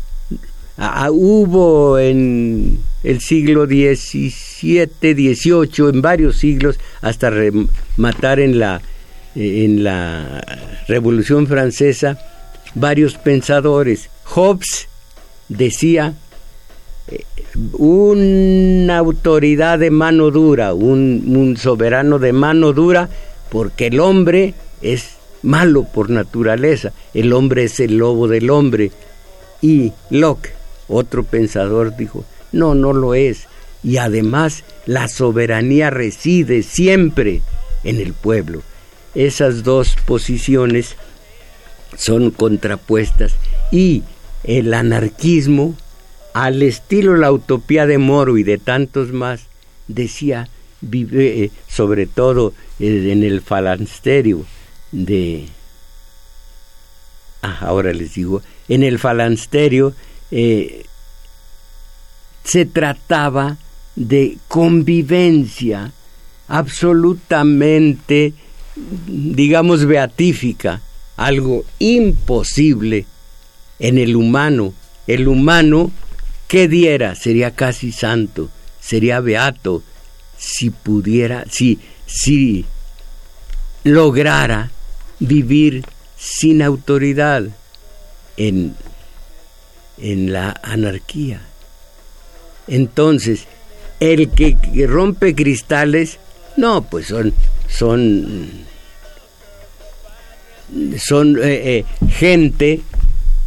[0.77, 8.81] Ah, ah, hubo en el siglo XVII, XVIII, en varios siglos, hasta rematar en la,
[9.35, 10.43] en la
[10.87, 12.19] Revolución Francesa,
[12.73, 14.09] varios pensadores.
[14.25, 14.89] Hobbes
[15.47, 16.13] decía,
[17.07, 17.23] eh,
[17.77, 23.09] una autoridad de mano dura, un soberano de mano dura,
[23.49, 28.91] porque el hombre es malo por naturaleza, el hombre es el lobo del hombre.
[29.61, 30.54] Y Locke,
[30.87, 33.47] otro pensador, dijo, no, no lo es.
[33.83, 37.41] Y además la soberanía reside siempre
[37.83, 38.61] en el pueblo.
[39.13, 40.95] Esas dos posiciones
[41.97, 43.35] son contrapuestas
[43.71, 44.03] y
[44.43, 45.75] el anarquismo,
[46.33, 49.47] al estilo la utopía de Moro y de tantos más,
[49.87, 50.49] decía,
[50.81, 54.45] vive, eh, sobre todo eh, en el falansterio
[54.91, 55.47] de...
[57.41, 59.93] Ah, ahora les digo, en el falansterio
[60.37, 60.85] eh,
[62.43, 63.55] se trataba
[63.95, 65.93] de convivencia
[66.49, 68.33] absolutamente,
[69.07, 70.81] digamos, beatífica,
[71.15, 73.05] algo imposible
[73.79, 74.73] en el humano.
[75.07, 75.91] El humano,
[76.49, 77.15] ¿qué diera?
[77.15, 78.49] Sería casi santo,
[78.81, 79.83] sería beato,
[80.37, 82.65] si pudiera, si, si
[83.85, 84.69] lograra
[85.21, 85.85] vivir
[86.17, 87.45] sin autoridad
[88.35, 88.75] en,
[89.97, 91.41] en la anarquía.
[92.67, 93.47] Entonces,
[93.99, 96.19] el que, rompe cristales,
[96.57, 97.33] no, pues son,
[97.67, 98.49] son,
[100.97, 102.81] son eh, eh, gente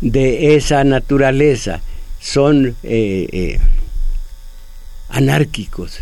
[0.01, 1.81] de esa naturaleza,
[2.21, 3.59] son eh,
[5.09, 6.01] anárquicos.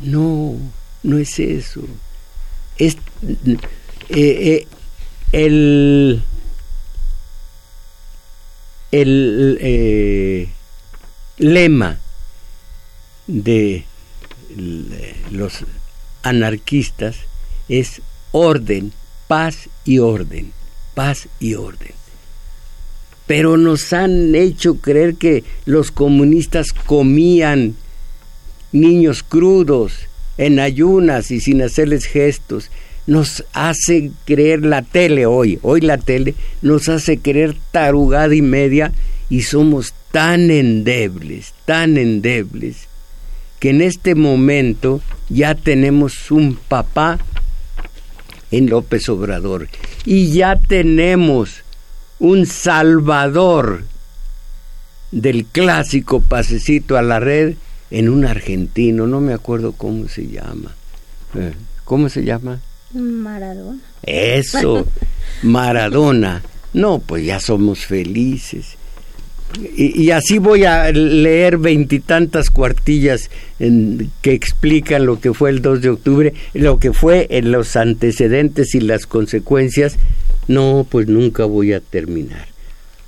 [0.00, 0.56] No,
[1.02, 1.82] no es eso.
[2.76, 2.96] Es
[5.32, 6.22] el
[8.92, 10.48] el
[11.38, 11.98] lema
[13.26, 13.84] de
[15.30, 15.64] los
[16.22, 17.16] anarquistas
[17.68, 18.92] es orden,
[19.26, 20.52] paz y orden,
[20.94, 21.92] paz y orden.
[23.26, 27.76] Pero nos han hecho creer que los comunistas comían
[28.72, 30.06] niños crudos,
[30.38, 32.70] en ayunas y sin hacerles gestos.
[33.06, 38.92] Nos hace creer la tele hoy, hoy la tele nos hace creer tarugada y media
[39.28, 42.86] y somos tan endebles, tan endebles,
[43.58, 47.18] que en este momento ya tenemos un papá
[48.50, 49.68] en López Obrador
[50.04, 51.62] y ya tenemos
[52.18, 53.84] un salvador
[55.10, 57.54] del clásico pasecito a la red
[57.90, 60.74] en un argentino, no me acuerdo cómo se llama.
[61.34, 61.52] Eh,
[61.84, 62.60] ¿Cómo se llama?
[62.94, 63.80] Maradona.
[64.02, 64.86] Eso,
[65.42, 66.42] Maradona.
[66.72, 68.76] No, pues ya somos felices.
[69.76, 73.28] Y, así voy a leer veintitantas cuartillas
[73.58, 78.74] que explican lo que fue el 2 de octubre, lo que fue en los antecedentes
[78.74, 79.98] y las consecuencias.
[80.48, 82.48] No, pues nunca voy a terminar.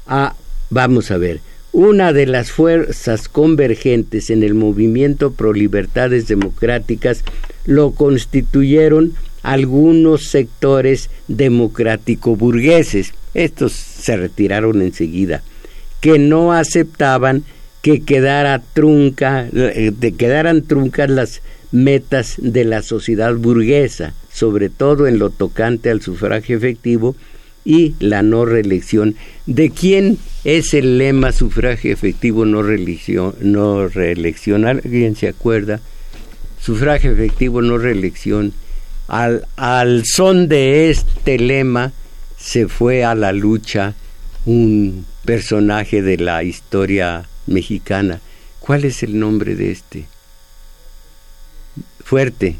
[0.07, 0.35] Ah,
[0.68, 1.41] vamos a ver.
[1.72, 7.24] Una de las fuerzas convergentes en el movimiento pro libertades democráticas
[7.64, 9.14] lo constituyeron
[9.45, 15.42] algunos sectores democrático-burgueses, estos se retiraron enseguida,
[16.01, 17.45] que no aceptaban
[17.82, 25.18] que quedara trunca, eh, quedaran truncas las metas de la sociedad burguesa, sobre todo en
[25.18, 27.14] lo tocante al sufragio efectivo
[27.64, 29.16] y la no reelección.
[29.45, 34.64] ¿De quién es el lema sufragio efectivo no, reelección, no reelección?
[34.64, 35.80] ¿Alguien se acuerda?
[36.61, 38.55] Sufragio efectivo no reelección.
[39.09, 41.92] Al, al son de este lema
[42.38, 43.94] se fue a la lucha
[44.46, 48.20] un personaje de la historia mexicana.
[48.61, 50.07] ¿Cuál es el nombre de este?
[52.02, 52.59] Fuerte.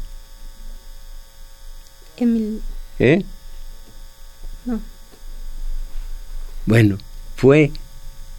[2.17, 2.61] Emil.
[2.99, 3.23] ¿Eh?
[4.65, 4.79] No.
[6.65, 6.97] Bueno,
[7.35, 7.71] fue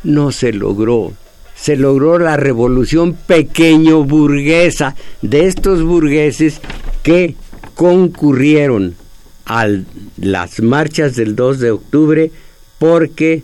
[0.03, 1.13] no se logró.
[1.55, 6.59] Se logró la revolución pequeño burguesa de estos burgueses
[7.03, 7.35] que
[7.75, 8.95] concurrieron
[9.51, 9.67] a
[10.17, 12.31] las marchas del 2 de octubre
[12.79, 13.43] porque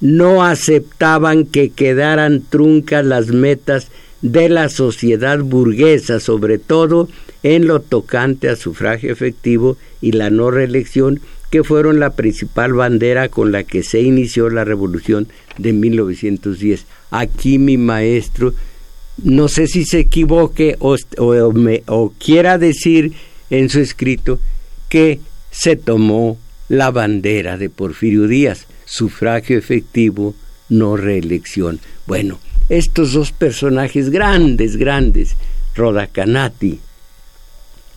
[0.00, 3.86] no aceptaban que quedaran truncas las metas
[4.20, 7.08] de la sociedad burguesa, sobre todo
[7.44, 11.20] en lo tocante a sufragio efectivo y la no reelección,
[11.50, 16.84] que fueron la principal bandera con la que se inició la revolución de 1910.
[17.12, 18.54] Aquí mi maestro,
[19.22, 20.96] no sé si se equivoque o,
[21.86, 23.12] o quiera decir
[23.50, 24.40] en su escrito
[24.94, 25.18] que
[25.50, 26.38] se tomó
[26.68, 30.36] la bandera de Porfirio Díaz sufragio efectivo,
[30.68, 31.80] no reelección.
[32.06, 32.38] Bueno,
[32.68, 35.34] estos dos personajes grandes, grandes,
[35.74, 36.78] Rodacanati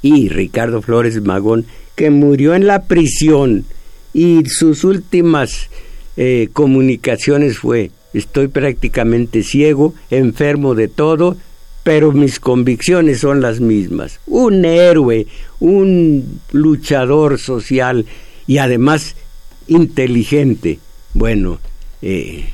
[0.01, 3.65] y Ricardo Flores Magón, que murió en la prisión
[4.11, 5.69] y sus últimas
[6.15, 11.37] eh, comunicaciones fue, estoy prácticamente ciego, enfermo de todo,
[11.87, 14.19] pero mis convicciones son las mismas.
[14.27, 15.25] Un héroe,
[15.61, 18.05] un luchador social
[18.45, 19.15] y además
[19.69, 20.79] inteligente,
[21.13, 21.59] bueno,
[22.01, 22.49] eh,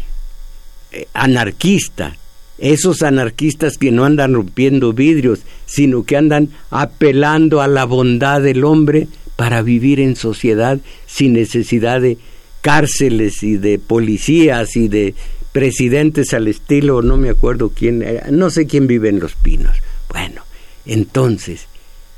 [0.92, 2.16] eh, anarquista,
[2.60, 8.64] esos anarquistas que no andan rompiendo vidrios, sino que andan apelando a la bondad del
[8.64, 10.78] hombre para vivir en sociedad
[11.08, 12.20] sin necesidad de
[12.62, 15.16] cárceles y de policías y de
[15.54, 19.78] presidentes al estilo, no me acuerdo quién, no sé quién vive en Los Pinos.
[20.10, 20.44] Bueno,
[20.86, 21.68] entonces,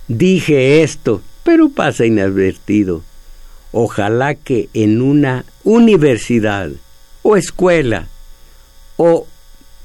[0.07, 3.03] dije esto, pero pasa inadvertido
[3.77, 6.71] ojalá que en una universidad
[7.23, 8.07] o escuela
[8.95, 9.27] o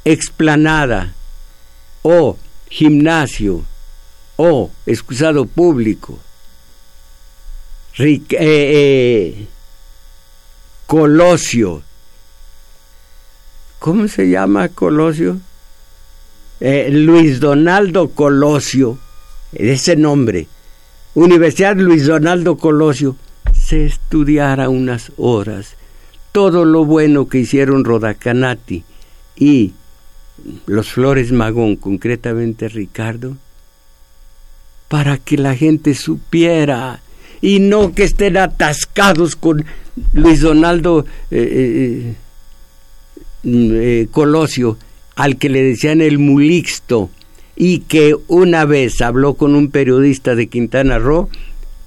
[0.04, 1.12] explanada
[2.02, 2.38] o
[2.68, 3.64] gimnasio
[4.36, 6.20] o excusado público,
[7.98, 9.46] eh, eh,
[10.86, 11.82] Colosio,
[13.80, 15.40] ¿cómo se llama Colosio?
[16.60, 18.98] Eh, Luis Donaldo Colosio,
[19.52, 20.46] ese nombre,
[21.14, 23.16] Universidad Luis Donaldo Colosio,
[23.52, 25.74] se estudiara unas horas
[26.32, 28.84] todo lo bueno que hicieron Rodacanati
[29.36, 29.72] y
[30.66, 33.36] los Flores Magón, concretamente Ricardo,
[34.88, 37.00] para que la gente supiera
[37.40, 39.64] y no que estén atascados con
[40.12, 42.14] Luis Donaldo eh,
[43.44, 44.78] eh, eh, Colosio,
[45.16, 47.10] al que le decían el mulixto,
[47.56, 51.28] y que una vez habló con un periodista de Quintana Roo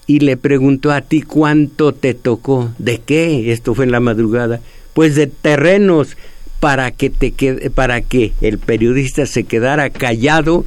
[0.05, 4.61] y le preguntó a ti cuánto te tocó, de qué, esto fue en la madrugada,
[4.93, 6.15] pues de terrenos
[6.59, 7.33] para que te
[7.71, 10.63] para que el periodista se quedara callado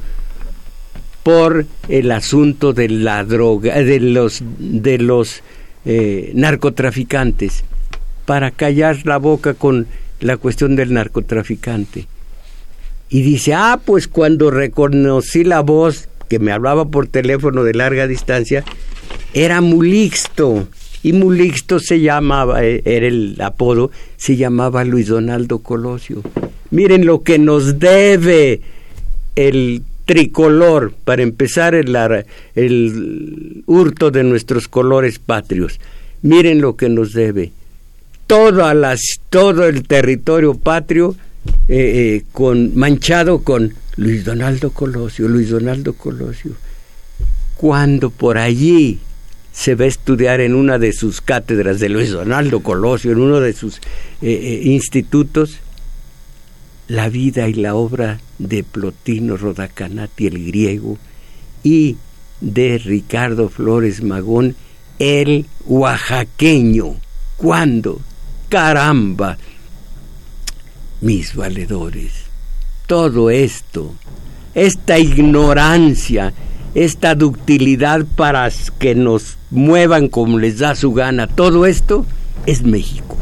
[1.23, 5.41] por el asunto de la droga de los de los
[5.85, 7.63] eh, narcotraficantes
[8.25, 9.87] para callar la boca con
[10.19, 12.07] la cuestión del narcotraficante
[13.09, 18.07] y dice ah pues cuando reconocí la voz que me hablaba por teléfono de larga
[18.07, 18.63] distancia
[19.33, 20.67] era Mulixto
[21.03, 26.21] y Mulixto se llamaba, eh, era el apodo, se llamaba Luis Donaldo Colosio.
[26.71, 28.61] Miren lo que nos debe
[29.35, 31.95] el tricolor, para empezar el,
[32.55, 35.79] el hurto de nuestros colores patrios.
[36.21, 37.51] Miren lo que nos debe.
[38.27, 41.15] Todo el territorio patrio
[41.67, 46.51] eh, eh, con, manchado con Luis Donaldo Colosio, Luis Donaldo Colosio.
[47.55, 48.99] Cuando por allí
[49.51, 53.39] se va a estudiar en una de sus cátedras de Luis Donaldo Colosio, en uno
[53.39, 53.79] de sus
[54.21, 55.57] eh, institutos,
[56.87, 60.97] la vida y la obra de Plotino Rodacanati el griego
[61.63, 61.97] y
[62.39, 64.55] de Ricardo Flores Magón
[64.99, 66.95] el oaxaqueño.
[67.35, 68.01] ¿Cuándo?
[68.49, 69.37] Caramba,
[71.01, 72.13] mis valedores,
[72.85, 73.93] todo esto,
[74.55, 76.33] esta ignorancia,
[76.73, 82.05] esta ductilidad para que nos muevan como les da su gana, todo esto
[82.45, 83.17] es México.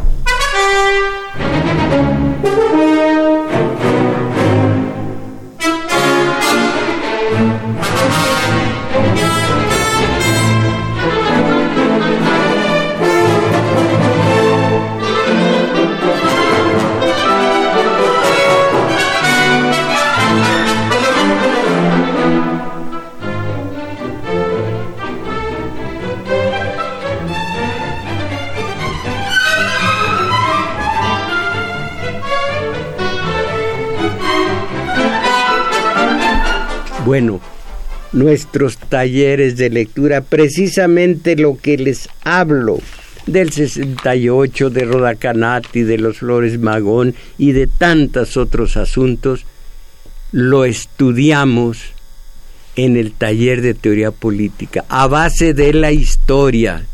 [37.16, 37.40] Bueno,
[38.12, 42.80] nuestros talleres de lectura, precisamente lo que les hablo
[43.26, 49.46] del 68, de Rodacanati, de los Flores Magón y de tantos otros asuntos,
[50.34, 51.78] lo estudiamos
[52.76, 56.86] en el taller de teoría política, a base de la historia.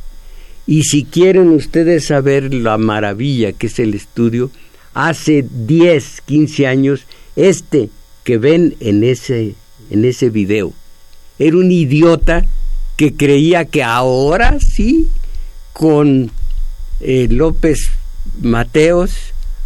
[0.68, 4.52] Y si quieren ustedes saber la maravilla que es el estudio,
[4.94, 7.90] hace 10, 15 años, este
[8.24, 9.56] que ven en ese
[9.92, 10.74] en ese video.
[11.38, 12.46] Era un idiota
[12.98, 15.08] que creía que ahora sí,
[15.74, 16.32] con
[17.02, 17.92] eh, López
[18.42, 19.14] Mateos,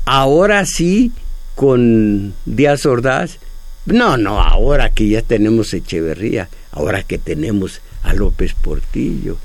[0.06, 1.12] ahora sí,
[1.56, 3.40] con Díaz Ordaz,
[3.86, 9.38] no, no, ahora que ya tenemos Echeverría, ahora que tenemos a López Portillo.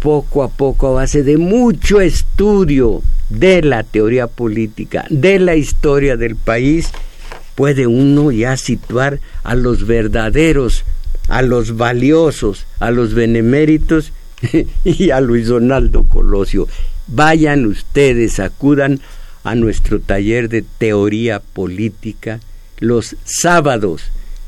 [0.00, 6.16] Poco a poco, a base de mucho estudio de la teoría política, de la historia
[6.16, 6.90] del país,
[7.58, 10.84] puede uno ya situar a los verdaderos,
[11.26, 14.12] a los valiosos, a los beneméritos
[14.84, 16.68] y a Luis Donaldo Colosio.
[17.08, 19.00] Vayan ustedes, acudan
[19.42, 22.38] a nuestro taller de teoría política
[22.78, 24.04] los sábados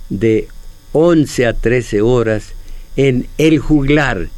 [0.08, 0.46] de
[0.92, 2.52] 11 a 13 horas
[2.94, 4.28] en El Juglar, eh,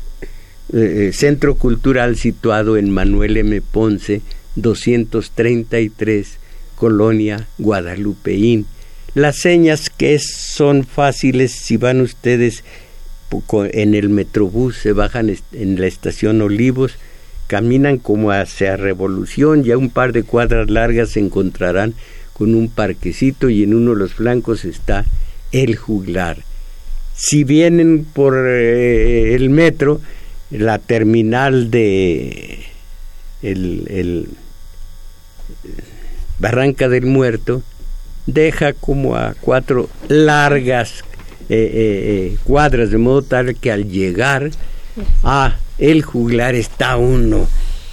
[0.72, 3.60] eh, centro cultural situado en Manuel M.
[3.60, 4.22] Ponce
[4.56, 6.38] 233
[6.82, 8.66] colonia guadalupeín.
[9.14, 12.64] Las señas que son fáciles si van ustedes
[13.52, 16.96] en el metrobús, se bajan en la estación Olivos,
[17.46, 21.94] caminan como hacia Revolución, ya un par de cuadras largas se encontrarán
[22.32, 25.04] con un parquecito y en uno de los flancos está
[25.52, 26.38] el juglar.
[27.14, 30.00] Si vienen por eh, el metro,
[30.50, 32.64] la terminal de
[33.40, 34.26] el
[36.42, 37.62] Barranca del Muerto
[38.26, 41.04] deja como a cuatro largas
[41.48, 44.50] eh, eh, eh, cuadras, de modo tal que al llegar
[45.22, 47.46] a el juglar está uno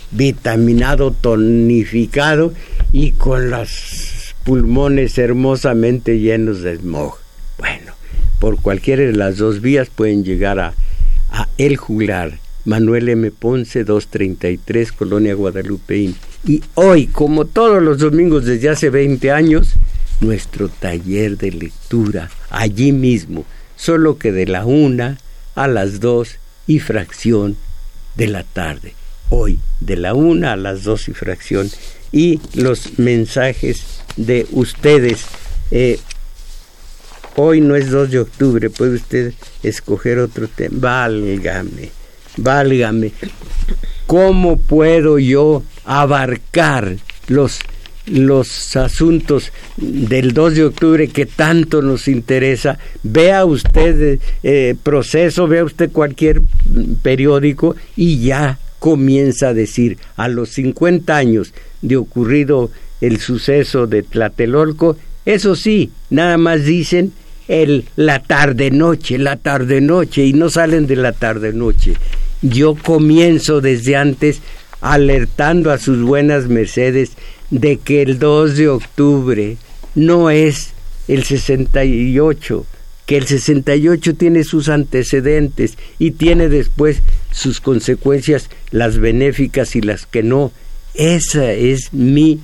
[0.09, 2.51] vitaminado, tonificado
[2.91, 7.19] y con los pulmones hermosamente llenos de smog.
[7.59, 7.93] Bueno,
[8.39, 10.73] por cualquiera de las dos vías pueden llegar a,
[11.29, 13.31] a El Juglar, Manuel M.
[13.31, 16.15] Ponce 233, Colonia Guadalupeín.
[16.45, 19.73] Y hoy, como todos los domingos desde hace 20 años,
[20.21, 23.45] nuestro taller de lectura allí mismo,
[23.75, 25.17] solo que de la una
[25.55, 26.35] a las dos
[26.67, 27.57] y fracción
[28.15, 28.93] de la tarde.
[29.29, 31.69] Hoy, de la una a las dos y fracción.
[32.11, 35.25] Y los mensajes de ustedes.
[35.71, 35.99] Eh,
[37.35, 39.33] hoy no es 2 de octubre, puede usted
[39.63, 40.77] escoger otro tema.
[40.79, 41.91] Válgame,
[42.43, 43.11] válgame.
[44.07, 47.59] ¿Cómo puedo yo abarcar los
[48.09, 55.63] los asuntos del 2 de octubre que tanto nos interesa, vea usted eh, proceso, vea
[55.63, 56.41] usted cualquier
[57.01, 62.71] periódico y ya comienza a decir a los 50 años de ocurrido
[63.01, 67.13] el suceso de Tlatelolco, eso sí, nada más dicen
[67.47, 71.93] el la tarde noche, la tarde noche y no salen de la tarde noche.
[72.41, 74.41] Yo comienzo desde antes
[74.81, 77.11] alertando a sus buenas mercedes
[77.49, 79.57] de que el 2 de octubre
[79.95, 80.71] no es
[81.07, 82.65] el 68,
[83.05, 90.05] que el 68 tiene sus antecedentes y tiene después sus consecuencias, las benéficas y las
[90.05, 90.51] que no.
[90.93, 92.39] Esa es mi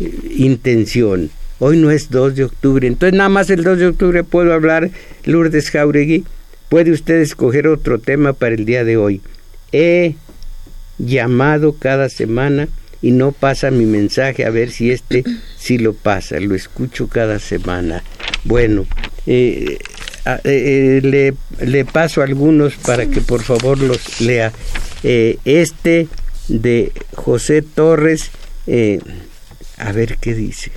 [0.00, 1.30] eh, intención.
[1.58, 4.90] Hoy no es 2 de octubre, entonces nada más el 2 de octubre puedo hablar,
[5.24, 6.24] Lourdes Jauregui.
[6.70, 9.20] Puede usted escoger otro tema para el día de hoy.
[9.72, 10.14] He
[10.98, 12.68] llamado cada semana
[13.02, 15.24] y no pasa mi mensaje, a ver si este
[15.58, 18.04] sí lo pasa, lo escucho cada semana.
[18.44, 18.86] Bueno,
[19.26, 19.78] eh,
[20.44, 21.34] eh, le,
[21.66, 24.52] le, paso algunos para que por favor los lea.
[25.02, 26.06] Eh, este
[26.46, 28.30] de José Torres,
[29.76, 30.70] a ver qué dice.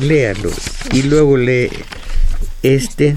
[0.00, 0.50] Léalo
[0.92, 1.70] y luego lee
[2.64, 3.14] este.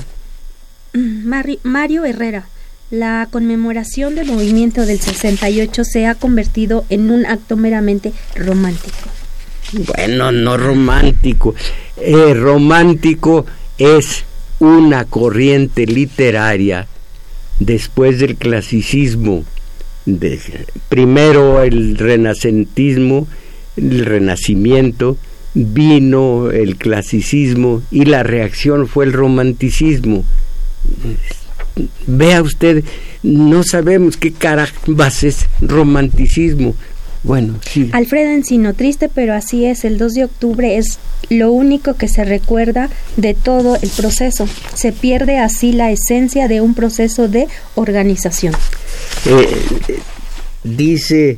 [0.96, 2.48] Mario Herrera.
[2.92, 9.10] La conmemoración del movimiento del 68 se ha convertido en un acto meramente romántico.
[9.74, 11.56] Bueno, no romántico.
[11.98, 13.46] Eh, romántico
[13.78, 14.24] es
[14.60, 16.88] una corriente literaria
[17.60, 19.44] después del clasicismo,
[20.90, 23.28] primero el renacentismo,
[23.76, 25.18] el renacimiento,
[25.54, 30.26] vino el clasicismo y la reacción fue el romanticismo
[32.08, 32.84] vea usted,
[33.24, 36.76] no sabemos qué carambas es romanticismo.
[37.24, 37.90] Bueno, sí.
[37.92, 42.24] Alfredo Encino, triste, pero así es, el 2 de octubre es lo único que se
[42.24, 44.48] recuerda de todo el proceso.
[44.76, 48.54] Se pierde así la esencia de un proceso de organización.
[49.26, 50.00] Eh,
[50.64, 51.38] dice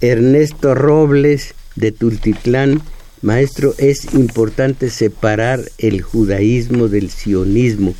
[0.00, 2.80] Ernesto Robles de Tultitlán,
[3.20, 7.94] maestro, es importante separar el judaísmo del sionismo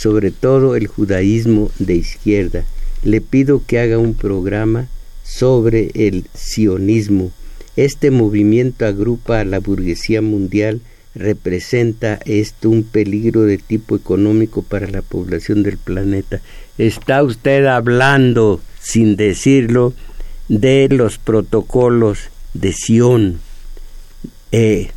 [0.00, 2.64] sobre todo el judaísmo de izquierda.
[3.02, 4.88] Le pido que haga un programa
[5.24, 7.30] sobre el sionismo.
[7.76, 10.80] Este movimiento agrupa a la burguesía mundial,
[11.14, 16.40] representa esto un peligro de tipo económico para la población del planeta.
[16.78, 19.92] Está usted hablando, sin decirlo,
[20.48, 23.38] de los protocolos de Sion.
[24.50, 24.92] Eh,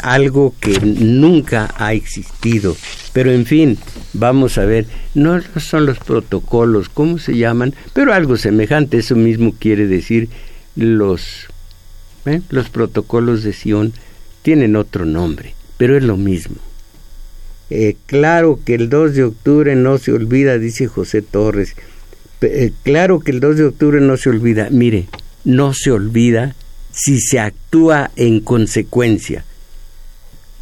[0.00, 2.76] algo que nunca ha existido.
[3.12, 3.78] Pero en fin,
[4.12, 7.74] vamos a ver, no son los protocolos, ¿cómo se llaman?
[7.92, 10.28] Pero algo semejante, eso mismo quiere decir
[10.76, 11.46] los,
[12.26, 12.40] ¿eh?
[12.50, 13.92] los protocolos de Sion
[14.42, 16.56] tienen otro nombre, pero es lo mismo.
[17.70, 21.74] Eh, claro que el 2 de octubre no se olvida, dice José Torres.
[22.40, 24.68] Eh, claro que el 2 de octubre no se olvida.
[24.70, 25.08] Mire,
[25.44, 26.54] no se olvida
[26.92, 29.44] si se actúa en consecuencia.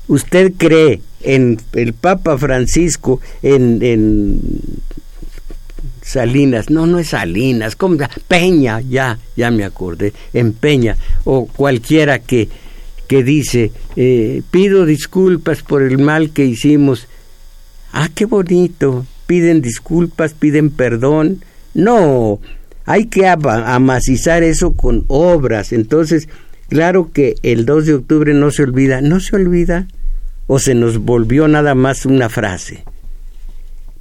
[0.09, 4.51] ¿Usted cree en el Papa Francisco, en,
[6.03, 6.71] Salinas?
[6.71, 7.97] No, no es Salinas, ¿cómo?
[8.29, 12.49] Peña, ya, ya me acordé, en Peña, o cualquiera que,
[13.09, 17.09] que dice, eh, pido disculpas por el mal que hicimos.
[17.93, 21.43] Ah, qué bonito, piden disculpas, piden perdón.
[21.75, 22.41] No,
[22.85, 25.73] hay que amacizar eso con obras.
[25.73, 26.29] Entonces,
[26.69, 29.89] claro que el 2 de octubre no se olvida, no se olvida
[30.47, 32.85] o se nos volvió nada más una frase.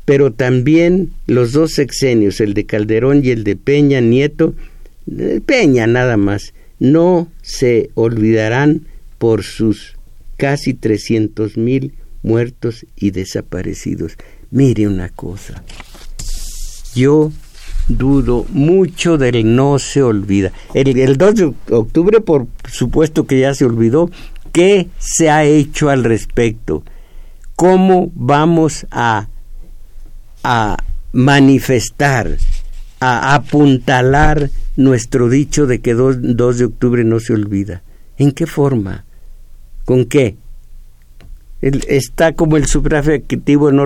[0.06, 4.54] Pero también los dos sexenios, el de Calderón y el de Peña Nieto,
[5.46, 8.82] Peña nada más, no se olvidarán
[9.18, 9.96] por sus
[10.38, 14.18] casi trescientos mil muertos y desaparecidos.
[14.52, 15.64] Mire una cosa,
[16.94, 17.32] yo
[17.88, 20.52] dudo mucho del no se olvida.
[20.74, 24.10] El, el 2 de octubre, por supuesto que ya se olvidó,
[24.56, 26.86] ¿Qué se ha hecho al respecto?
[27.58, 29.28] ¿Cómo vamos a,
[30.46, 30.78] a
[31.12, 32.38] manifestar,
[33.02, 37.84] a apuntalar nuestro dicho de que 2, de octubre no se olvida?
[38.18, 39.04] ¿En qué forma?
[39.84, 40.38] ¿Con qué?
[41.62, 43.86] está como el sufragio efectivo no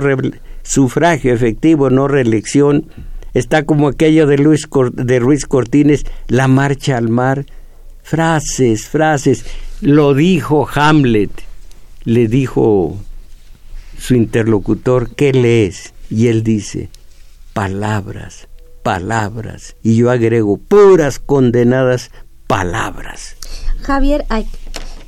[0.62, 2.86] sufragio efectivo no reelección
[3.34, 7.46] está como aquello de Luis de Ruiz Cortines la marcha al mar
[8.04, 9.46] frases frases
[9.82, 11.32] lo dijo Hamlet
[12.04, 12.98] le dijo
[13.98, 16.90] su interlocutor qué lees y él dice
[17.54, 18.48] palabras
[18.84, 22.12] palabras y yo agrego puras condenadas
[22.48, 23.36] palabras
[23.82, 24.26] Javier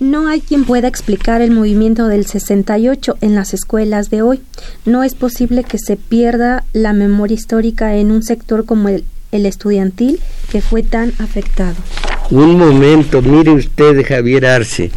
[0.02, 4.42] no hay quien pueda explicar el movimiento del 68 en las escuelas de hoy.
[4.84, 10.20] No es posible que se pierda la memoria histórica en un sector como el, estudiantil
[10.52, 11.76] que fue tan afectado.
[12.32, 14.90] Un momento, mire usted, Javier Arce.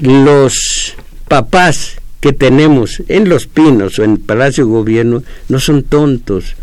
[0.00, 0.96] Los
[1.28, 6.56] papás que tenemos en Los Pinos o en Palacio Gobierno no son tontos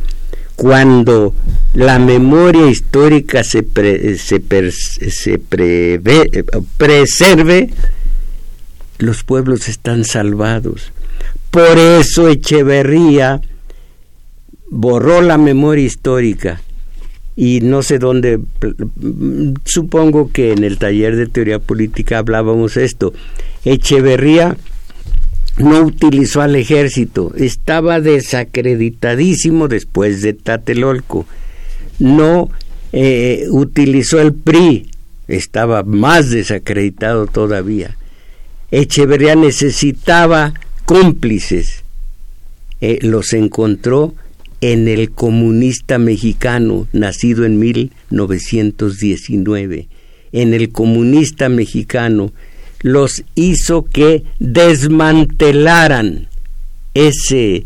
[0.55, 1.35] cuando
[1.75, 3.63] la memoria histórica se,
[4.17, 4.41] se,
[5.11, 5.39] se
[6.77, 7.69] preserve,
[8.97, 10.91] los pueblos están salvados.
[11.51, 13.41] Por eso Echeverría
[14.71, 16.61] borró la memoria histórica
[17.39, 18.39] y no sé dónde,
[19.63, 23.13] supongo que en el taller de teoría política hablábamos esto.
[23.63, 24.57] Echeverría
[25.57, 31.27] no utilizó al ejército, estaba desacreditadísimo después de Tatelolco,
[31.99, 32.49] no
[32.91, 34.89] eh, utilizó el PRI,
[35.27, 37.97] estaba más desacreditado todavía.
[38.71, 41.83] Echeverría necesitaba cómplices,
[42.81, 44.15] eh, los encontró
[44.61, 49.89] en el comunista mexicano, nacido en 1919,
[50.31, 52.31] en el comunista mexicano,
[52.81, 56.27] los hizo que desmantelaran
[56.93, 57.65] ese,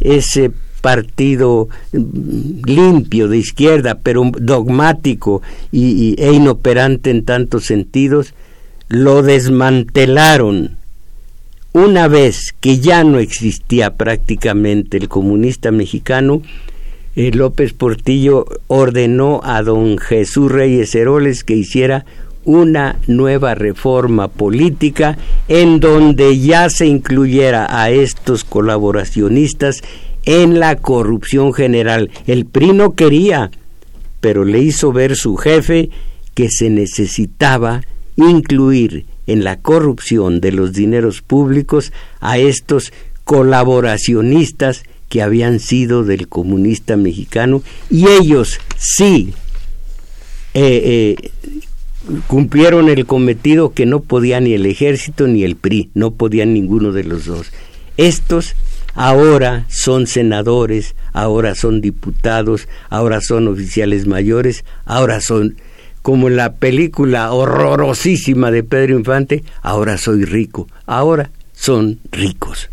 [0.00, 0.50] ese
[0.80, 5.42] partido limpio de izquierda, pero dogmático
[5.72, 8.34] y, e inoperante en tantos sentidos,
[8.88, 10.76] lo desmantelaron.
[11.78, 16.42] Una vez que ya no existía prácticamente el comunista mexicano,
[17.14, 22.04] eh, López Portillo ordenó a don Jesús Reyes Heroles que hiciera
[22.44, 29.82] una nueva reforma política en donde ya se incluyera a estos colaboracionistas
[30.24, 32.10] en la corrupción general.
[32.26, 33.52] El PRI no quería,
[34.20, 35.90] pero le hizo ver su jefe
[36.34, 37.82] que se necesitaba
[38.16, 46.26] incluir en la corrupción de los dineros públicos a estos colaboracionistas que habían sido del
[46.26, 49.32] comunista mexicano y ellos sí
[50.54, 51.30] eh, eh,
[52.26, 56.92] cumplieron el cometido que no podía ni el ejército ni el PRI, no podían ninguno
[56.92, 57.52] de los dos.
[57.96, 58.54] Estos
[58.94, 65.56] ahora son senadores, ahora son diputados, ahora son oficiales mayores, ahora son,
[66.08, 72.70] como la película horrorosísima de Pedro Infante, ahora soy rico, ahora son ricos.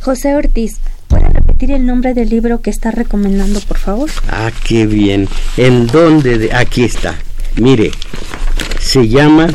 [0.00, 4.10] José Ortiz, ¿puede repetir el nombre del libro que está recomendando, por favor?
[4.28, 5.28] Ah, qué bien.
[5.56, 6.50] ¿En dónde?
[6.52, 7.14] Aquí está.
[7.60, 7.92] Mire,
[8.80, 9.46] se llama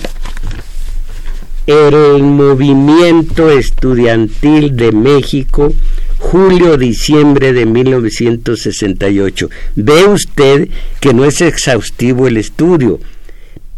[1.68, 5.74] el movimiento estudiantil de México
[6.22, 9.50] julio-diciembre de 1968.
[9.76, 10.70] Ve usted
[11.00, 13.00] que no es exhaustivo el estudio,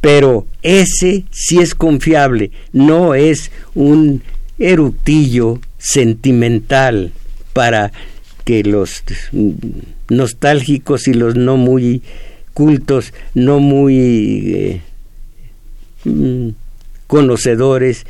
[0.02, 4.22] pero ese sí es confiable, no es un
[4.60, 7.12] eructillo sentimental
[7.54, 7.92] para
[8.44, 9.04] que los
[10.10, 12.02] nostálgicos y los no muy
[12.54, 14.82] cultos, no muy eh,
[16.04, 16.50] mm,
[17.08, 18.06] conocedores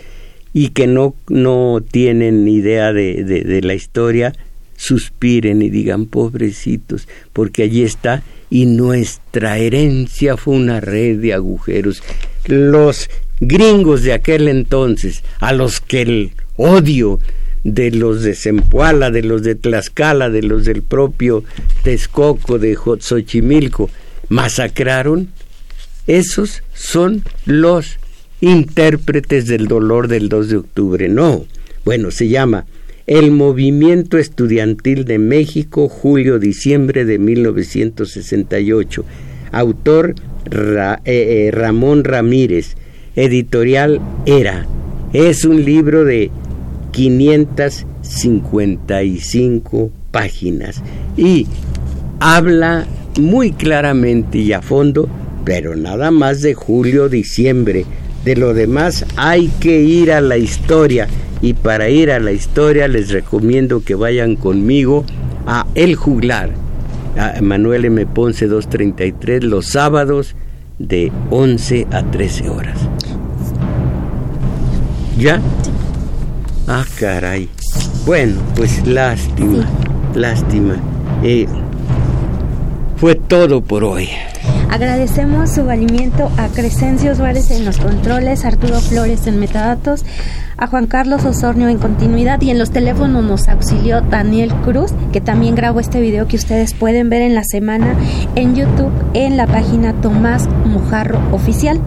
[0.54, 4.34] y que no, no tienen idea de, de, la historia,
[4.76, 12.04] suspiren y digan pobrecitos, porque allí está y nuestra herencia fue una red de agujeros.
[12.46, 17.20] Los gringos de aquel entonces, a los que el odio
[17.64, 21.44] de los de Zempoala, de los de Tlaxcala, de los del propio
[21.84, 23.90] Texcoco, de Xochimilco,
[24.30, 25.30] masacraron,
[26.06, 27.98] esos son los
[28.44, 31.08] intérpretes del dolor del 2 de octubre.
[31.08, 31.46] No,
[31.86, 32.66] bueno, se llama
[33.08, 39.06] El Movimiento Estudiantil de México, julio-diciembre de 1968.
[39.54, 40.16] Autor
[40.52, 42.76] eh, eh, Ramón Ramírez.
[43.16, 44.68] Editorial Era.
[45.14, 46.30] Es un libro de
[46.92, 50.82] 555 páginas
[51.16, 51.48] y
[52.20, 52.86] habla
[53.20, 55.08] muy claramente y a fondo,
[55.46, 57.86] pero nada más de julio, diciembre.
[58.24, 61.08] De lo demás hay que ir a la historia
[61.42, 65.04] y para ir a la historia les recomiendo que vayan conmigo
[65.46, 66.52] a El Juglar,
[67.18, 68.06] a Manuel M.
[68.06, 70.36] Ponce 233 los sábados
[70.80, 72.78] de 11 a 13 horas.
[75.18, 75.42] ¿Ya?
[76.68, 77.50] Ah, caray.
[78.06, 79.68] Bueno, pues lástima,
[80.16, 80.76] lástima.
[81.24, 81.46] Eh,
[82.96, 84.08] fue todo por hoy.
[84.74, 90.04] Agradecemos su valimiento a Crescencio Suárez en los controles, Arturo Flores en metadatos,
[90.58, 95.22] a Juan Carlos Osornio en continuidad y en los teléfonos nos auxilió Daniel Cruz, que
[95.22, 97.96] también grabó este video que ustedes pueden ver en la semana
[98.34, 101.80] en YouTube en la página Tomás Mojarro Oficial.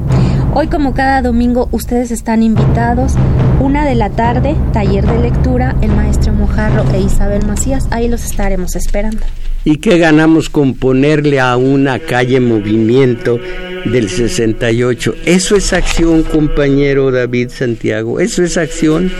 [0.59, 3.13] Hoy como cada domingo ustedes están invitados,
[3.61, 8.25] una de la tarde, taller de lectura, el maestro Mojarro e Isabel Macías, ahí los
[8.25, 9.19] estaremos esperando.
[9.67, 13.39] ¿Y qué ganamos con ponerle a una calle movimiento
[13.85, 15.15] del 68?
[15.27, 18.19] Eso es acción, compañero David Santiago.
[18.19, 19.13] Eso es acción.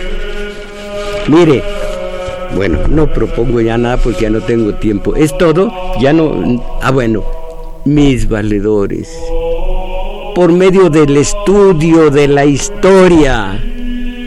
[1.27, 1.61] Mire,
[2.55, 5.15] bueno, no propongo ya nada porque ya no tengo tiempo.
[5.15, 5.71] Es todo,
[6.01, 6.65] ya no...
[6.81, 7.23] Ah, bueno,
[7.85, 9.15] mis valedores.
[10.37, 13.59] Por medio del estudio de la historia,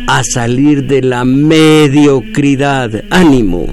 [0.08, 3.04] a salir de la mediocridad.
[3.10, 3.68] Ánimo.